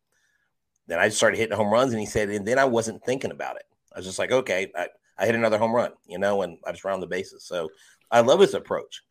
then 0.87 0.99
I 0.99 1.09
started 1.09 1.37
hitting 1.37 1.55
home 1.55 1.71
runs 1.71 1.91
and 1.91 1.99
he 1.99 2.05
said, 2.05 2.29
and 2.29 2.45
then 2.45 2.59
I 2.59 2.65
wasn't 2.65 3.03
thinking 3.03 3.31
about 3.31 3.57
it. 3.57 3.63
I 3.93 3.99
was 3.99 4.05
just 4.05 4.19
like, 4.19 4.31
okay, 4.31 4.71
I, 4.75 4.87
I 5.17 5.25
hit 5.25 5.35
another 5.35 5.57
home 5.57 5.75
run, 5.75 5.91
you 6.07 6.17
know, 6.17 6.41
and 6.41 6.57
I 6.65 6.71
just 6.71 6.85
round 6.85 7.03
the 7.03 7.07
bases. 7.07 7.43
So 7.43 7.69
I 8.11 8.21
love 8.21 8.39
his 8.39 8.53
approach. 8.53 9.01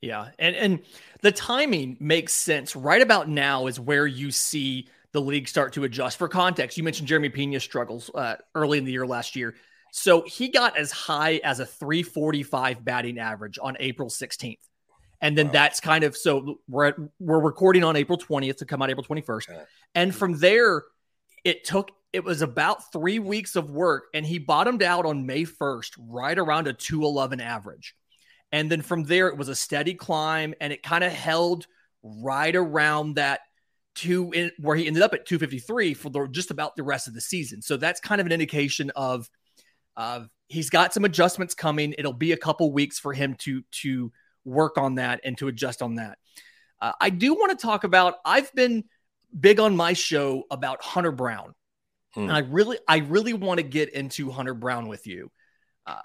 Yeah, 0.00 0.30
and 0.38 0.56
and 0.56 0.80
the 1.20 1.32
timing 1.32 1.96
makes 2.00 2.32
sense. 2.32 2.74
Right 2.74 3.02
about 3.02 3.28
now 3.28 3.66
is 3.66 3.78
where 3.78 4.06
you 4.06 4.30
see 4.30 4.88
the 5.12 5.20
league 5.20 5.48
start 5.48 5.74
to 5.74 5.84
adjust. 5.84 6.18
For 6.18 6.28
context, 6.28 6.76
you 6.76 6.82
mentioned 6.82 7.08
Jeremy 7.08 7.28
Pena 7.28 7.60
struggles 7.60 8.10
uh, 8.14 8.36
early 8.54 8.78
in 8.78 8.84
the 8.84 8.92
year 8.92 9.06
last 9.06 9.36
year, 9.36 9.54
so 9.92 10.22
he 10.22 10.48
got 10.48 10.76
as 10.76 10.90
high 10.90 11.40
as 11.44 11.60
a 11.60 11.66
345 11.66 12.84
batting 12.84 13.18
average 13.18 13.58
on 13.62 13.76
April 13.78 14.08
16th, 14.08 14.58
and 15.20 15.38
then 15.38 15.46
wow. 15.46 15.52
that's 15.52 15.78
kind 15.78 16.02
of 16.02 16.16
so 16.16 16.58
we're 16.68 16.86
at, 16.86 16.96
we're 17.20 17.40
recording 17.40 17.84
on 17.84 17.94
April 17.94 18.18
20th 18.18 18.56
to 18.56 18.64
come 18.64 18.82
out 18.82 18.90
April 18.90 19.04
21st, 19.04 19.50
okay. 19.50 19.62
and 19.94 20.12
from 20.12 20.36
there 20.38 20.82
it 21.44 21.64
took 21.64 21.92
it 22.12 22.24
was 22.24 22.42
about 22.42 22.92
three 22.92 23.18
weeks 23.18 23.56
of 23.56 23.70
work, 23.70 24.04
and 24.12 24.26
he 24.26 24.38
bottomed 24.38 24.82
out 24.82 25.06
on 25.06 25.24
May 25.26 25.44
1st, 25.44 25.92
right 25.98 26.38
around 26.38 26.66
a 26.66 26.72
211 26.72 27.40
average. 27.40 27.94
And 28.52 28.70
then 28.70 28.82
from 28.82 29.04
there, 29.04 29.28
it 29.28 29.36
was 29.36 29.48
a 29.48 29.54
steady 29.54 29.94
climb 29.94 30.54
and 30.60 30.72
it 30.72 30.82
kind 30.82 31.02
of 31.02 31.12
held 31.12 31.66
right 32.02 32.54
around 32.54 33.14
that 33.14 33.40
to 33.94 34.30
in, 34.32 34.50
where 34.58 34.76
he 34.76 34.86
ended 34.86 35.02
up 35.02 35.14
at 35.14 35.26
253 35.26 35.94
for 35.94 36.10
the, 36.10 36.26
just 36.28 36.50
about 36.50 36.76
the 36.76 36.82
rest 36.82 37.08
of 37.08 37.14
the 37.14 37.20
season. 37.20 37.62
So 37.62 37.76
that's 37.76 38.00
kind 38.00 38.20
of 38.20 38.26
an 38.26 38.32
indication 38.32 38.90
of 38.96 39.28
of 39.96 40.28
he's 40.48 40.70
got 40.70 40.94
some 40.94 41.04
adjustments 41.04 41.54
coming. 41.54 41.94
It'll 41.98 42.12
be 42.12 42.32
a 42.32 42.36
couple 42.36 42.72
weeks 42.72 42.98
for 42.98 43.12
him 43.12 43.34
to 43.40 43.62
to 43.82 44.12
work 44.44 44.78
on 44.78 44.96
that 44.96 45.20
and 45.24 45.36
to 45.38 45.48
adjust 45.48 45.82
on 45.82 45.96
that. 45.96 46.18
Uh, 46.80 46.92
I 47.00 47.10
do 47.10 47.34
want 47.34 47.58
to 47.58 47.62
talk 47.62 47.84
about. 47.84 48.14
I've 48.24 48.52
been 48.54 48.84
big 49.38 49.60
on 49.60 49.76
my 49.76 49.92
show 49.92 50.44
about 50.50 50.82
Hunter 50.82 51.12
Brown, 51.12 51.54
hmm. 52.14 52.22
and 52.22 52.32
I 52.32 52.40
really 52.40 52.78
I 52.88 52.98
really 52.98 53.34
want 53.34 53.58
to 53.58 53.64
get 53.64 53.90
into 53.90 54.30
Hunter 54.30 54.54
Brown 54.54 54.88
with 54.88 55.06
you. 55.06 55.30
Uh, 55.86 56.00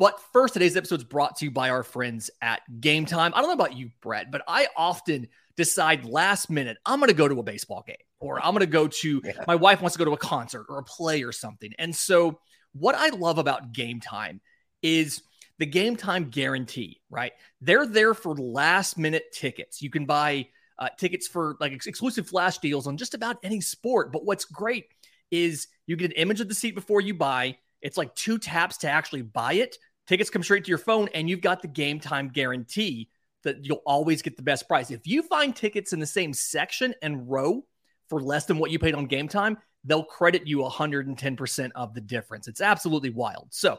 but 0.00 0.18
first, 0.32 0.54
today's 0.54 0.78
episode 0.78 1.00
is 1.00 1.04
brought 1.04 1.36
to 1.36 1.44
you 1.44 1.50
by 1.50 1.68
our 1.68 1.82
friends 1.82 2.30
at 2.40 2.62
Game 2.80 3.04
Time. 3.04 3.32
I 3.34 3.42
don't 3.42 3.48
know 3.48 3.52
about 3.62 3.76
you, 3.76 3.90
Brett, 4.00 4.30
but 4.32 4.40
I 4.48 4.66
often 4.74 5.28
decide 5.58 6.06
last 6.06 6.48
minute, 6.48 6.78
I'm 6.86 7.00
going 7.00 7.10
to 7.10 7.14
go 7.14 7.28
to 7.28 7.38
a 7.38 7.42
baseball 7.42 7.84
game 7.86 7.96
or 8.18 8.38
I'm 8.42 8.54
going 8.54 8.60
to 8.60 8.66
go 8.66 8.88
to, 8.88 9.20
yeah. 9.26 9.32
my 9.46 9.56
wife 9.56 9.82
wants 9.82 9.94
to 9.94 9.98
go 9.98 10.06
to 10.06 10.12
a 10.12 10.16
concert 10.16 10.64
or 10.70 10.78
a 10.78 10.82
play 10.82 11.22
or 11.22 11.32
something. 11.32 11.74
And 11.78 11.94
so, 11.94 12.40
what 12.72 12.94
I 12.94 13.10
love 13.10 13.36
about 13.36 13.72
Game 13.74 14.00
Time 14.00 14.40
is 14.80 15.22
the 15.58 15.66
Game 15.66 15.96
Time 15.96 16.30
guarantee, 16.30 17.02
right? 17.10 17.32
They're 17.60 17.84
there 17.84 18.14
for 18.14 18.34
last 18.34 18.96
minute 18.96 19.24
tickets. 19.34 19.82
You 19.82 19.90
can 19.90 20.06
buy 20.06 20.48
uh, 20.78 20.88
tickets 20.98 21.28
for 21.28 21.58
like 21.60 21.72
ex- 21.72 21.86
exclusive 21.86 22.26
flash 22.26 22.56
deals 22.56 22.86
on 22.86 22.96
just 22.96 23.12
about 23.12 23.36
any 23.42 23.60
sport. 23.60 24.12
But 24.12 24.24
what's 24.24 24.46
great 24.46 24.86
is 25.30 25.68
you 25.86 25.96
get 25.96 26.12
an 26.12 26.16
image 26.16 26.40
of 26.40 26.48
the 26.48 26.54
seat 26.54 26.74
before 26.74 27.02
you 27.02 27.12
buy. 27.12 27.58
It's 27.82 27.98
like 27.98 28.14
two 28.14 28.38
taps 28.38 28.78
to 28.78 28.90
actually 28.90 29.22
buy 29.22 29.54
it. 29.54 29.76
Tickets 30.10 30.28
come 30.28 30.42
straight 30.42 30.64
to 30.64 30.68
your 30.68 30.76
phone, 30.76 31.08
and 31.14 31.30
you've 31.30 31.40
got 31.40 31.62
the 31.62 31.68
game 31.68 32.00
time 32.00 32.30
guarantee 32.30 33.08
that 33.44 33.64
you'll 33.64 33.84
always 33.86 34.22
get 34.22 34.36
the 34.36 34.42
best 34.42 34.66
price. 34.66 34.90
If 34.90 35.06
you 35.06 35.22
find 35.22 35.54
tickets 35.54 35.92
in 35.92 36.00
the 36.00 36.06
same 36.06 36.32
section 36.32 36.92
and 37.00 37.30
row 37.30 37.64
for 38.08 38.20
less 38.20 38.44
than 38.44 38.58
what 38.58 38.72
you 38.72 38.80
paid 38.80 38.96
on 38.96 39.06
game 39.06 39.28
time, 39.28 39.56
they'll 39.84 40.02
credit 40.02 40.48
you 40.48 40.58
110% 40.58 41.70
of 41.76 41.94
the 41.94 42.00
difference. 42.00 42.48
It's 42.48 42.60
absolutely 42.60 43.10
wild. 43.10 43.46
So, 43.50 43.78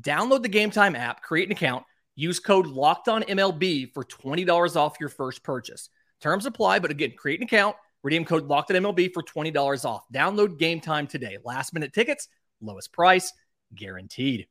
download 0.00 0.40
the 0.40 0.48
Game 0.48 0.70
Time 0.70 0.96
app, 0.96 1.20
create 1.20 1.48
an 1.48 1.52
account, 1.52 1.84
use 2.16 2.40
code 2.40 2.66
Locked 2.66 3.08
On 3.08 3.22
MLB 3.24 3.92
for 3.92 4.04
$20 4.04 4.74
off 4.74 4.96
your 4.98 5.10
first 5.10 5.42
purchase. 5.42 5.90
Terms 6.22 6.46
apply, 6.46 6.78
but 6.78 6.90
again, 6.90 7.12
create 7.14 7.40
an 7.40 7.44
account, 7.44 7.76
redeem 8.02 8.24
code 8.24 8.46
Locked 8.46 8.70
On 8.70 8.78
MLB 8.78 9.12
for 9.12 9.22
$20 9.22 9.84
off. 9.84 10.06
Download 10.14 10.58
Game 10.58 10.80
Time 10.80 11.06
today. 11.06 11.36
Last 11.44 11.74
minute 11.74 11.92
tickets, 11.92 12.28
lowest 12.62 12.90
price, 12.90 13.34
guaranteed. 13.74 14.46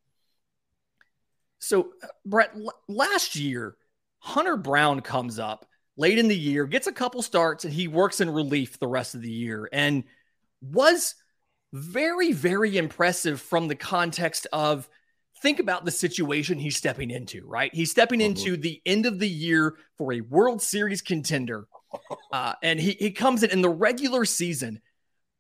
So, 1.59 1.91
uh, 2.03 2.07
Brett, 2.25 2.51
last 2.87 3.35
year, 3.35 3.75
Hunter 4.19 4.57
Brown 4.57 5.01
comes 5.01 5.39
up 5.39 5.65
late 5.97 6.19
in 6.19 6.27
the 6.27 6.37
year, 6.37 6.65
gets 6.65 6.87
a 6.87 6.91
couple 6.91 7.21
starts, 7.21 7.65
and 7.65 7.73
he 7.73 7.87
works 7.87 8.21
in 8.21 8.29
relief 8.29 8.79
the 8.79 8.87
rest 8.87 9.15
of 9.15 9.21
the 9.21 9.31
year 9.31 9.67
and 9.71 10.03
was 10.61 11.15
very, 11.73 12.31
very 12.31 12.77
impressive 12.77 13.41
from 13.41 13.67
the 13.67 13.75
context 13.75 14.47
of 14.53 14.87
think 15.41 15.59
about 15.59 15.85
the 15.85 15.91
situation 15.91 16.57
he's 16.57 16.77
stepping 16.77 17.11
into, 17.11 17.45
right? 17.45 17.73
He's 17.73 17.91
stepping 17.91 18.19
mm-hmm. 18.19 18.37
into 18.37 18.57
the 18.57 18.81
end 18.85 19.05
of 19.05 19.19
the 19.19 19.29
year 19.29 19.75
for 19.97 20.13
a 20.13 20.21
World 20.21 20.61
Series 20.61 21.01
contender. 21.01 21.67
Uh, 22.33 22.53
and 22.61 22.81
he, 22.81 22.91
he 22.91 23.11
comes 23.11 23.41
in 23.41 23.49
in 23.49 23.61
the 23.61 23.69
regular 23.69 24.25
season, 24.25 24.81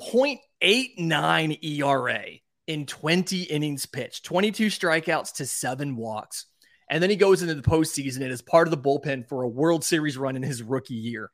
0.89 0.01 1.61
ERA 1.61 2.23
in 2.67 2.85
20 2.85 3.43
innings 3.43 3.85
pitched, 3.85 4.25
22 4.25 4.67
strikeouts 4.67 5.33
to 5.35 5.45
seven 5.45 5.95
walks. 5.95 6.45
And 6.89 7.01
then 7.01 7.09
he 7.09 7.15
goes 7.15 7.41
into 7.41 7.55
the 7.55 7.61
postseason 7.61 8.21
and 8.21 8.31
is 8.31 8.41
part 8.41 8.67
of 8.67 8.71
the 8.71 8.77
bullpen 8.77 9.27
for 9.27 9.43
a 9.43 9.47
World 9.47 9.83
Series 9.83 10.17
run 10.17 10.35
in 10.35 10.43
his 10.43 10.63
rookie 10.63 10.93
year. 10.93 11.31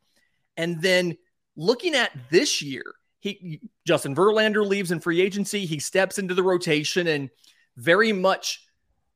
And 0.58 0.82
then 0.82 1.18
looking 1.56 1.96
at 1.96 2.12
this 2.32 2.62
year, 2.62 2.84
he 3.20 3.62
Justin 3.86 4.16
Verlander 4.16 4.66
leaves 4.66 4.92
in 4.92 5.00
free 5.00 5.22
agency. 5.22 5.66
He 5.66 5.80
steps 5.80 6.18
into 6.18 6.34
the 6.34 6.44
rotation 6.44 7.08
and 7.08 7.30
very 7.78 8.12
much, 8.12 8.68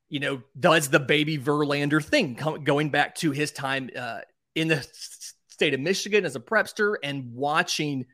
you 0.10 0.20
know, 0.20 0.42
does 0.60 0.90
the 0.90 1.00
baby 1.00 1.38
Verlander 1.38 2.04
thing, 2.04 2.40
going 2.64 2.90
back 2.90 3.16
to 3.16 3.32
his 3.32 3.52
time 3.52 3.90
uh, 3.98 4.20
in 4.56 4.68
the 4.68 4.88
state 5.50 5.74
of 5.74 5.80
Michigan 5.80 6.24
as 6.24 6.36
a 6.36 6.40
prepster 6.40 6.96
and 7.04 7.34
watching 7.34 8.06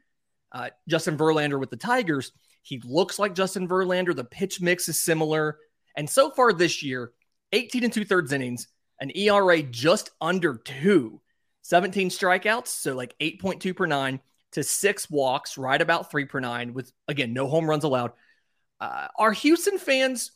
uh, 0.52 0.70
Justin 0.88 1.18
Verlander 1.18 1.60
with 1.60 1.70
the 1.70 1.78
Tigers. 1.78 2.32
He 2.63 2.82
looks 2.84 3.20
like 3.20 3.36
Justin 3.36 3.67
Verlander. 3.67 4.15
The 4.15 4.24
pitch 4.24 4.62
mix 4.62 4.89
is 4.89 5.00
similar. 5.00 5.60
And 5.96 6.10
so 6.10 6.32
far 6.32 6.53
this 6.53 6.82
year, 6.82 7.12
18 7.51 7.84
and 7.84 7.93
two 7.93 8.05
thirds 8.05 8.32
innings, 8.32 8.67
an 9.00 9.12
ERA 9.15 9.62
just 9.62 10.10
under 10.20 10.55
two, 10.55 11.22
17 11.62 12.10
strikeouts, 12.10 12.67
so 12.67 12.96
like 12.96 13.15
8.2 13.20 13.75
per 13.75 13.86
nine 13.86 14.20
to 14.53 14.63
six 14.63 15.10
walks, 15.10 15.58
right 15.58 15.82
about 15.82 16.10
three 16.10 16.25
per 16.25 16.39
nine, 16.39 16.74
with 16.74 16.91
again, 17.08 17.34
no 17.34 17.48
home 17.48 17.70
runs 17.70 17.84
allowed. 17.84 18.13
Uh, 18.79 19.08
are 19.17 19.34
Houston 19.34 19.77
fans? 19.77 20.32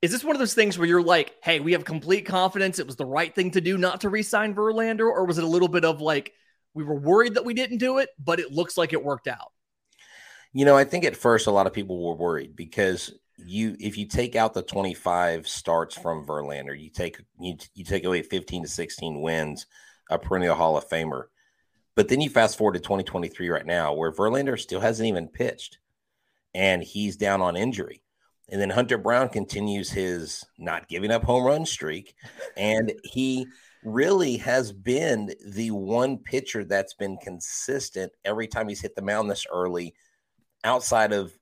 Is 0.00 0.10
this 0.10 0.24
one 0.24 0.34
of 0.34 0.40
those 0.40 0.54
things 0.54 0.78
where 0.78 0.88
you're 0.88 1.02
like, 1.02 1.34
hey, 1.42 1.60
we 1.60 1.72
have 1.72 1.84
complete 1.84 2.26
confidence 2.26 2.78
it 2.78 2.86
was 2.86 2.96
the 2.96 3.06
right 3.06 3.32
thing 3.34 3.52
to 3.52 3.60
do 3.60 3.78
not 3.78 4.00
to 4.02 4.08
re 4.08 4.22
sign 4.22 4.54
Verlander? 4.54 5.08
Or 5.08 5.24
was 5.24 5.38
it 5.38 5.44
a 5.44 5.48
little 5.48 5.68
bit 5.68 5.84
of 5.84 6.00
like, 6.00 6.32
we 6.74 6.84
were 6.84 6.98
worried 6.98 7.34
that 7.34 7.44
we 7.44 7.54
didn't 7.54 7.78
do 7.78 7.98
it, 7.98 8.10
but 8.18 8.40
it 8.40 8.52
looks 8.52 8.76
like 8.76 8.92
it 8.92 9.04
worked 9.04 9.28
out? 9.28 9.52
You 10.52 10.64
know, 10.64 10.76
I 10.76 10.84
think 10.84 11.04
at 11.04 11.16
first 11.16 11.46
a 11.46 11.50
lot 11.50 11.66
of 11.66 11.72
people 11.72 12.02
were 12.02 12.14
worried 12.14 12.54
because 12.54 13.12
you 13.38 13.76
if 13.80 13.96
you 13.96 14.06
take 14.06 14.36
out 14.36 14.54
the 14.54 14.62
25 14.62 15.48
starts 15.48 15.96
from 15.96 16.26
Verlander, 16.26 16.78
you 16.78 16.90
take 16.90 17.18
you, 17.40 17.56
you 17.74 17.84
take 17.84 18.04
away 18.04 18.22
15 18.22 18.62
to 18.62 18.68
16 18.68 19.20
wins, 19.20 19.66
a 20.10 20.18
perennial 20.18 20.54
Hall 20.54 20.76
of 20.76 20.88
Famer. 20.88 21.24
But 21.94 22.08
then 22.08 22.20
you 22.20 22.30
fast 22.30 22.56
forward 22.56 22.74
to 22.74 22.80
2023 22.80 23.48
right 23.50 23.66
now, 23.66 23.94
where 23.94 24.12
Verlander 24.12 24.58
still 24.58 24.80
hasn't 24.80 25.08
even 25.08 25.28
pitched, 25.28 25.78
and 26.54 26.82
he's 26.82 27.16
down 27.16 27.42
on 27.42 27.56
injury. 27.56 28.02
And 28.48 28.60
then 28.60 28.70
Hunter 28.70 28.98
Brown 28.98 29.28
continues 29.28 29.90
his 29.90 30.44
not 30.58 30.88
giving 30.88 31.10
up 31.10 31.22
home 31.22 31.44
run 31.44 31.64
streak, 31.64 32.14
and 32.56 32.92
he 33.04 33.46
really 33.84 34.36
has 34.36 34.72
been 34.72 35.34
the 35.46 35.70
one 35.70 36.18
pitcher 36.18 36.64
that's 36.64 36.94
been 36.94 37.16
consistent 37.18 38.12
every 38.24 38.46
time 38.46 38.68
he's 38.68 38.80
hit 38.80 38.94
the 38.94 39.02
mound 39.02 39.30
this 39.30 39.46
early, 39.52 39.94
outside 40.64 41.12
of 41.12 41.32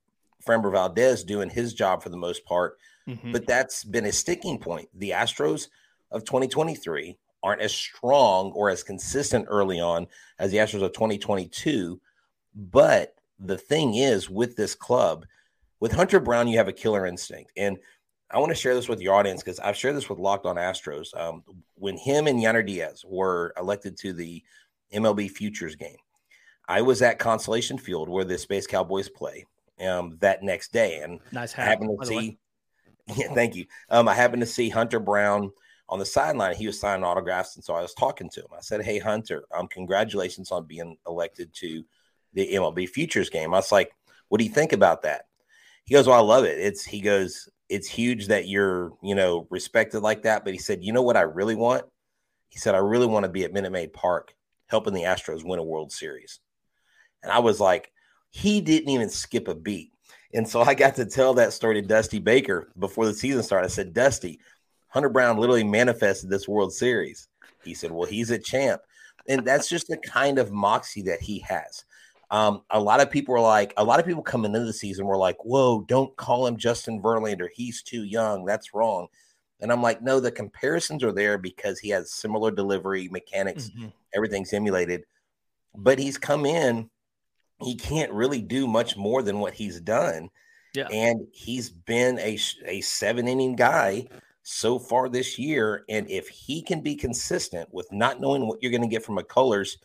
Framber 0.45 0.71
Valdez 0.71 1.23
doing 1.23 1.49
his 1.49 1.73
job 1.73 2.01
for 2.01 2.09
the 2.09 2.17
most 2.17 2.45
part. 2.45 2.77
Mm-hmm. 3.07 3.31
But 3.31 3.47
that's 3.47 3.83
been 3.83 4.05
a 4.05 4.11
sticking 4.11 4.59
point. 4.59 4.89
The 4.93 5.11
Astros 5.11 5.67
of 6.11 6.23
2023 6.23 7.17
aren't 7.43 7.61
as 7.61 7.73
strong 7.73 8.51
or 8.51 8.69
as 8.69 8.83
consistent 8.83 9.45
early 9.49 9.79
on 9.79 10.07
as 10.39 10.51
the 10.51 10.57
Astros 10.57 10.83
of 10.83 10.93
2022. 10.93 11.99
But 12.55 13.15
the 13.39 13.57
thing 13.57 13.95
is, 13.95 14.29
with 14.29 14.55
this 14.55 14.75
club, 14.75 15.25
with 15.79 15.93
Hunter 15.93 16.19
Brown, 16.19 16.47
you 16.47 16.57
have 16.57 16.67
a 16.67 16.73
killer 16.73 17.05
instinct. 17.07 17.51
And 17.57 17.77
I 18.29 18.37
want 18.37 18.49
to 18.49 18.55
share 18.55 18.75
this 18.75 18.87
with 18.87 19.01
your 19.01 19.15
audience 19.15 19.41
because 19.43 19.59
I've 19.59 19.75
shared 19.75 19.95
this 19.95 20.09
with 20.09 20.19
Locked 20.19 20.45
On 20.45 20.55
Astros. 20.55 21.15
Um, 21.19 21.43
when 21.75 21.97
him 21.97 22.27
and 22.27 22.39
Yainer 22.39 22.65
Diaz 22.65 23.03
were 23.05 23.53
elected 23.57 23.97
to 23.97 24.13
the 24.13 24.43
MLB 24.93 25.29
Futures 25.29 25.75
game, 25.75 25.97
I 26.71 26.81
was 26.81 27.01
at 27.01 27.19
Constellation 27.19 27.77
Field 27.77 28.07
where 28.07 28.23
the 28.23 28.37
Space 28.37 28.65
Cowboys 28.65 29.09
play 29.09 29.45
um, 29.85 30.17
that 30.21 30.41
next 30.41 30.71
day. 30.71 31.01
And 31.01 31.19
nice 31.33 31.51
hat, 31.51 31.67
happened 31.67 31.99
to 31.99 32.05
see, 32.05 32.39
yeah, 33.15 33.33
thank 33.33 33.55
you. 33.55 33.65
Um, 33.89 34.07
I 34.07 34.13
happened 34.13 34.41
to 34.41 34.47
see 34.47 34.69
Hunter 34.69 35.01
Brown 35.01 35.51
on 35.89 35.99
the 35.99 36.05
sideline. 36.05 36.55
He 36.55 36.67
was 36.67 36.79
signing 36.79 37.03
autographs, 37.03 37.57
and 37.57 37.63
so 37.63 37.73
I 37.73 37.81
was 37.81 37.93
talking 37.93 38.29
to 38.29 38.39
him. 38.39 38.47
I 38.57 38.61
said, 38.61 38.83
"Hey, 38.83 38.99
Hunter, 38.99 39.43
um, 39.53 39.67
congratulations 39.67 40.49
on 40.49 40.65
being 40.65 40.95
elected 41.05 41.53
to 41.55 41.83
the 42.33 42.53
MLB 42.53 42.87
Futures 42.87 43.29
game." 43.29 43.53
I 43.53 43.57
was 43.57 43.73
like, 43.73 43.91
"What 44.29 44.37
do 44.37 44.45
you 44.45 44.51
think 44.51 44.71
about 44.71 45.01
that?" 45.01 45.25
He 45.83 45.93
goes, 45.93 46.07
"Well, 46.07 46.17
I 46.17 46.21
love 46.21 46.45
it. 46.45 46.57
It's." 46.57 46.85
He 46.85 47.01
goes, 47.01 47.49
"It's 47.67 47.89
huge 47.89 48.27
that 48.27 48.47
you're, 48.47 48.93
you 49.03 49.15
know, 49.15 49.45
respected 49.49 49.99
like 49.99 50.21
that." 50.21 50.45
But 50.45 50.53
he 50.53 50.59
said, 50.59 50.85
"You 50.85 50.93
know 50.93 51.03
what 51.03 51.17
I 51.17 51.21
really 51.21 51.55
want?" 51.55 51.83
He 52.47 52.59
said, 52.59 52.75
"I 52.75 52.79
really 52.79 53.07
want 53.07 53.25
to 53.25 53.29
be 53.29 53.43
at 53.43 53.51
Minute 53.51 53.73
Maid 53.73 53.91
Park, 53.91 54.33
helping 54.67 54.93
the 54.93 55.03
Astros 55.03 55.43
win 55.43 55.59
a 55.59 55.63
World 55.63 55.91
Series." 55.91 56.39
And 57.23 57.31
I 57.31 57.39
was 57.39 57.59
like, 57.59 57.91
he 58.29 58.61
didn't 58.61 58.89
even 58.89 59.09
skip 59.09 59.47
a 59.47 59.55
beat. 59.55 59.91
And 60.33 60.47
so 60.47 60.61
I 60.61 60.73
got 60.73 60.95
to 60.95 61.05
tell 61.05 61.33
that 61.35 61.53
story 61.53 61.81
to 61.81 61.87
Dusty 61.87 62.19
Baker 62.19 62.71
before 62.79 63.05
the 63.05 63.13
season 63.13 63.43
started. 63.43 63.65
I 63.65 63.69
said, 63.69 63.93
Dusty, 63.93 64.39
Hunter 64.87 65.09
Brown 65.09 65.37
literally 65.37 65.63
manifested 65.63 66.29
this 66.29 66.47
World 66.47 66.73
Series. 66.73 67.27
He 67.63 67.73
said, 67.73 67.91
Well, 67.91 68.07
he's 68.07 68.31
a 68.31 68.39
champ. 68.39 68.81
And 69.27 69.45
that's 69.45 69.69
just 69.69 69.87
the 69.87 69.97
kind 69.97 70.39
of 70.39 70.51
moxie 70.51 71.03
that 71.03 71.21
he 71.21 71.39
has. 71.39 71.85
Um, 72.31 72.63
a 72.69 72.79
lot 72.79 73.01
of 73.01 73.11
people 73.11 73.35
are 73.35 73.41
like, 73.41 73.73
a 73.77 73.83
lot 73.83 73.99
of 73.99 74.05
people 74.05 74.23
coming 74.23 74.53
into 74.53 74.65
the 74.65 74.73
season 74.73 75.05
were 75.05 75.17
like, 75.17 75.43
Whoa, 75.43 75.81
don't 75.87 76.15
call 76.15 76.47
him 76.47 76.57
Justin 76.57 77.01
Verlander. 77.01 77.47
He's 77.53 77.83
too 77.83 78.03
young. 78.03 78.45
That's 78.45 78.73
wrong. 78.73 79.07
And 79.59 79.71
I'm 79.71 79.81
like, 79.81 80.01
No, 80.01 80.19
the 80.19 80.31
comparisons 80.31 81.03
are 81.03 81.11
there 81.11 81.37
because 81.37 81.79
he 81.79 81.89
has 81.89 82.13
similar 82.13 82.51
delivery 82.51 83.09
mechanics, 83.09 83.69
mm-hmm. 83.69 83.89
everything's 84.15 84.53
emulated. 84.53 85.03
But 85.75 85.99
he's 85.99 86.17
come 86.17 86.45
in 86.45 86.89
he 87.63 87.75
can't 87.75 88.11
really 88.11 88.41
do 88.41 88.67
much 88.67 88.97
more 88.97 89.21
than 89.21 89.39
what 89.39 89.53
he's 89.53 89.79
done. 89.79 90.29
Yeah. 90.73 90.87
And 90.91 91.27
he's 91.31 91.69
been 91.69 92.17
a, 92.19 92.37
a 92.65 92.81
seven 92.81 93.27
inning 93.27 93.55
guy 93.55 94.07
so 94.43 94.79
far 94.79 95.09
this 95.09 95.37
year. 95.37 95.83
And 95.89 96.09
if 96.09 96.27
he 96.29 96.61
can 96.61 96.81
be 96.81 96.95
consistent 96.95 97.71
with 97.73 97.91
not 97.91 98.21
knowing 98.21 98.47
what 98.47 98.59
you're 98.61 98.71
going 98.71 98.81
to 98.81 98.87
get 98.87 99.03
from 99.03 99.17
McCullers, 99.17 99.77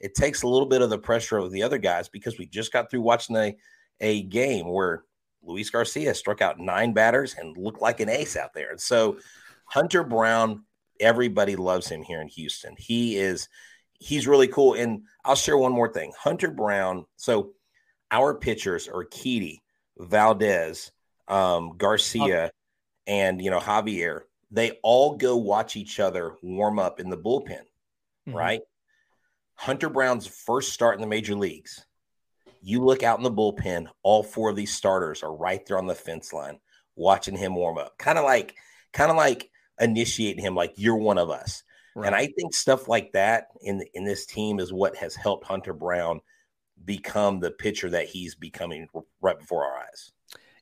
it 0.00 0.14
takes 0.14 0.42
a 0.42 0.48
little 0.48 0.66
bit 0.66 0.82
of 0.82 0.90
the 0.90 0.98
pressure 0.98 1.36
of 1.36 1.52
the 1.52 1.62
other 1.62 1.78
guys 1.78 2.08
because 2.08 2.38
we 2.38 2.46
just 2.46 2.72
got 2.72 2.90
through 2.90 3.02
watching 3.02 3.36
a, 3.36 3.56
a 4.00 4.22
game 4.22 4.68
where 4.68 5.04
Luis 5.42 5.70
Garcia 5.70 6.14
struck 6.14 6.40
out 6.40 6.58
nine 6.58 6.92
batters 6.92 7.34
and 7.38 7.56
looked 7.56 7.82
like 7.82 8.00
an 8.00 8.08
ace 8.08 8.36
out 8.36 8.54
there. 8.54 8.70
And 8.70 8.80
so 8.80 9.18
Hunter 9.66 10.02
Brown, 10.02 10.64
everybody 11.00 11.56
loves 11.56 11.88
him 11.88 12.02
here 12.02 12.20
in 12.20 12.28
Houston. 12.28 12.74
He 12.78 13.16
is 13.16 13.48
he's 14.00 14.26
really 14.26 14.48
cool. 14.48 14.74
And 14.74 15.02
I'll 15.24 15.36
share 15.36 15.56
one 15.56 15.72
more 15.72 15.92
thing. 15.92 16.12
Hunter 16.18 16.50
Brown. 16.50 17.06
So 17.16 17.52
our 18.10 18.34
pitchers 18.34 18.88
are 18.88 19.04
Keedy, 19.04 19.58
Valdez, 19.98 20.90
um, 21.28 21.76
Garcia, 21.76 22.50
and 23.06 23.40
you 23.40 23.50
know 23.50 23.60
Javier. 23.60 24.22
They 24.50 24.72
all 24.82 25.16
go 25.16 25.36
watch 25.36 25.76
each 25.76 26.00
other 26.00 26.34
warm 26.42 26.80
up 26.80 26.98
in 26.98 27.08
the 27.08 27.16
bullpen, 27.16 27.60
mm-hmm. 28.26 28.34
right? 28.34 28.62
Hunter 29.54 29.88
Brown's 29.88 30.26
first 30.26 30.72
start 30.72 30.96
in 30.96 31.00
the 31.00 31.06
major 31.06 31.36
leagues. 31.36 31.86
You 32.62 32.84
look 32.84 33.02
out 33.02 33.18
in 33.18 33.22
the 33.22 33.30
bullpen, 33.30 33.86
all 34.02 34.22
four 34.22 34.50
of 34.50 34.56
these 34.56 34.74
starters 34.74 35.22
are 35.22 35.34
right 35.34 35.64
there 35.66 35.78
on 35.78 35.86
the 35.86 35.94
fence 35.94 36.32
line 36.32 36.58
watching 36.96 37.36
him 37.36 37.54
warm 37.54 37.78
up. 37.78 37.96
Kind 37.96 38.18
of 38.18 38.24
like, 38.24 38.56
kind 38.92 39.10
of 39.10 39.16
like 39.16 39.50
initiating 39.80 40.44
him 40.44 40.54
like 40.54 40.74
you're 40.76 40.96
one 40.96 41.18
of 41.18 41.30
us. 41.30 41.62
Right. 41.94 42.06
And 42.06 42.14
I 42.14 42.26
think 42.26 42.54
stuff 42.54 42.88
like 42.88 43.12
that 43.12 43.48
in 43.62 43.82
in 43.94 44.04
this 44.04 44.26
team 44.26 44.60
is 44.60 44.72
what 44.72 44.96
has 44.96 45.14
helped 45.14 45.44
Hunter 45.44 45.72
Brown 45.72 46.20
become 46.84 47.40
the 47.40 47.50
pitcher 47.50 47.90
that 47.90 48.06
he's 48.06 48.34
becoming 48.34 48.88
right 49.20 49.38
before 49.38 49.64
our 49.64 49.78
eyes. 49.78 50.12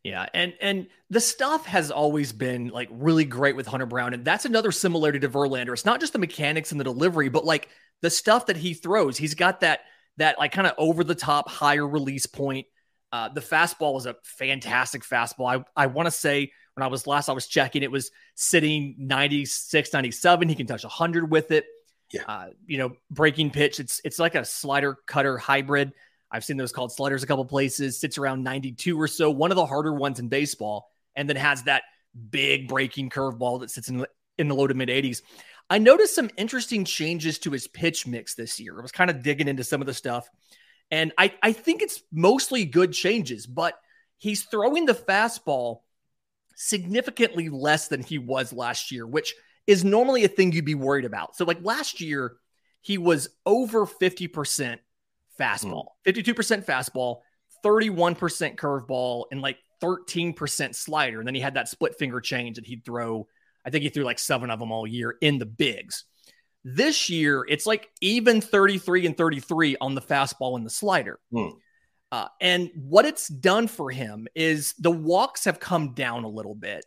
Yeah, 0.05 0.27
and 0.33 0.55
and 0.61 0.87
the 1.11 1.21
stuff 1.21 1.67
has 1.67 1.91
always 1.91 2.33
been 2.33 2.69
like 2.69 2.89
really 2.91 3.25
great 3.25 3.57
with 3.57 3.67
Hunter 3.67 3.87
Brown, 3.87 4.15
and 4.15 4.25
that's 4.25 4.45
another 4.45 4.73
similarity 4.73 5.19
to 5.21 5.29
Verlander. 5.29 5.73
It's 5.73 5.85
not 5.85 6.01
just 6.01 6.13
the 6.13 6.19
mechanics 6.19 6.71
and 6.71 6.81
the 6.81 6.85
delivery, 6.85 7.29
but 7.29 7.45
like 7.45 7.69
the 8.01 8.11
stuff 8.11 8.47
that 8.47 8.57
he 8.57 8.75
throws. 8.75 9.19
He's 9.19 9.35
got 9.35 9.61
that 9.61 9.81
that 10.17 10.39
like 10.39 10.53
kind 10.53 10.67
of 10.67 10.75
over 10.79 11.05
the 11.05 11.15
top 11.15 11.49
higher 11.49 11.87
release 11.87 12.27
point. 12.27 12.67
Uh, 13.11 13.29
the 13.29 13.41
fastball 13.41 13.99
is 13.99 14.07
a 14.07 14.17
fantastic 14.23 15.03
fastball. 15.03 15.65
I 15.77 15.83
I 15.85 15.87
want 15.87 16.07
to 16.07 16.11
say 16.13 16.53
when 16.79 16.85
I 16.85 16.87
was 16.87 17.09
last 17.09 17.29
I 17.29 17.33
was 17.33 17.49
checking, 17.49 17.83
it 17.83 17.91
was 17.91 18.13
sitting 18.37 18.95
96, 18.99 19.93
97. 19.93 20.49
He 20.49 20.55
can 20.55 20.69
touch 20.69 20.85
100 20.85 21.29
with 21.29 21.51
it. 21.51 21.67
Yeah. 22.13 22.23
Uh, 22.29 22.47
you 22.69 22.79
know, 22.79 22.93
breaking 23.11 23.51
pitch. 23.51 23.81
It's 23.81 24.01
it's 24.05 24.21
like 24.21 24.37
a 24.37 24.45
slider 24.45 24.97
cutter 25.05 25.37
hybrid. 25.39 25.93
I've 26.31 26.45
seen 26.45 26.57
those 26.57 26.71
called 26.71 26.93
sliders 26.93 27.25
a 27.25 27.27
couple 27.27 27.45
places. 27.47 27.99
Sits 27.99 28.17
around 28.17 28.45
92 28.45 28.99
or 28.99 29.09
so. 29.09 29.29
One 29.29 29.51
of 29.51 29.57
the 29.57 29.67
harder 29.67 29.93
ones 29.93 30.21
in 30.21 30.29
baseball, 30.29 30.89
and 31.17 31.29
then 31.29 31.35
has 31.35 31.65
that 31.65 31.83
big 32.31 32.69
breaking 32.69 33.11
curveball 33.11 33.61
that 33.61 33.73
sits 33.73 33.89
in 33.89 34.07
in 34.39 34.47
the 34.47 34.55
low 34.55 34.69
to 34.69 34.75
mid 34.75 34.89
80s. 34.89 35.23
I 35.69 35.79
noticed 35.79 36.15
some 36.15 36.31
interesting 36.37 36.85
changes 36.85 37.41
to 37.41 37.51
his 37.51 37.67
pitch 37.67 38.07
mix 38.07 38.37
this 38.37 38.61
year. 38.61 38.79
I 38.79 38.83
was 38.83 38.93
kind 38.93 39.11
of 39.11 39.25
digging 39.25 39.49
into 39.49 39.65
some 39.65 39.81
of 39.81 39.89
the 39.89 39.95
stuff, 39.95 40.29
and 40.93 41.13
I 41.19 41.35
I 41.43 41.53
think 41.53 41.83
it's 41.83 42.05
mostly 42.13 42.67
good 42.67 42.93
changes, 42.93 43.49
but 43.49 43.75
he's 44.17 44.45
throwing 44.45 44.87
the 44.87 44.95
fastball 44.95 45.81
significantly 46.61 47.49
less 47.49 47.87
than 47.87 48.03
he 48.03 48.19
was 48.19 48.53
last 48.53 48.91
year, 48.91 49.07
which 49.07 49.35
is 49.67 49.85
normally 49.85 50.25
a 50.25 50.29
thing 50.29 50.51
you'd 50.51 50.65
be 50.65 50.75
worried 50.75 51.05
about. 51.05 51.37
So, 51.37 51.45
like 51.45 51.63
last 51.63 52.01
year, 52.01 52.37
he 52.81 52.99
was 52.99 53.29
over 53.47 53.87
50% 53.87 54.79
fastball, 55.41 55.87
mm. 56.07 56.15
52% 56.15 56.65
fastball, 56.65 57.21
31% 57.65 58.57
curveball, 58.57 59.25
and 59.31 59.41
like 59.41 59.59
13% 59.81 60.75
slider. 60.75 61.21
And 61.21 61.27
then 61.27 61.35
he 61.35 61.41
had 61.41 61.55
that 61.55 61.69
split 61.69 61.97
finger 61.97 62.21
change 62.21 62.57
that 62.57 62.67
he'd 62.67 62.85
throw. 62.85 63.29
I 63.65 63.71
think 63.71 63.85
he 63.85 63.91
threw 63.91 64.05
like 64.05 64.19
seven 64.19 64.51
of 64.51 64.59
them 64.59 64.73
all 64.73 64.87
year 64.87 65.17
in 65.21 65.39
the 65.39 65.47
bigs. 65.47 66.05
This 66.65 67.09
year, 67.09 67.47
it's 67.49 67.67
like 67.67 67.89
even 68.01 68.41
33 68.41 69.07
and 69.07 69.17
33 69.17 69.77
on 69.81 69.95
the 69.95 70.01
fastball 70.01 70.57
and 70.57 70.67
the 70.67 70.71
slider. 70.71 71.21
Mm. 71.33 71.53
Uh, 72.11 72.29
and 72.41 72.71
what 72.75 73.05
it's 73.05 73.29
done 73.29 73.69
for 73.69 73.91
him 73.91 74.27
is 74.35 74.75
the 74.79 74.91
walks 74.91 75.45
have 75.45 75.61
come 75.61 75.95
down 75.95 76.25
a 76.25 76.29
little 76.29 76.55
bit. 76.55 76.85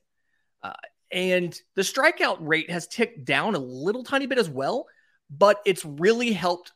Uh, 0.63 0.73
and 1.11 1.59
the 1.75 1.81
strikeout 1.81 2.37
rate 2.39 2.71
has 2.71 2.87
ticked 2.87 3.25
down 3.25 3.55
a 3.55 3.59
little 3.59 4.03
tiny 4.03 4.25
bit 4.25 4.37
as 4.37 4.49
well, 4.49 4.87
but 5.29 5.59
it's 5.65 5.85
really 5.85 6.31
helped 6.31 6.71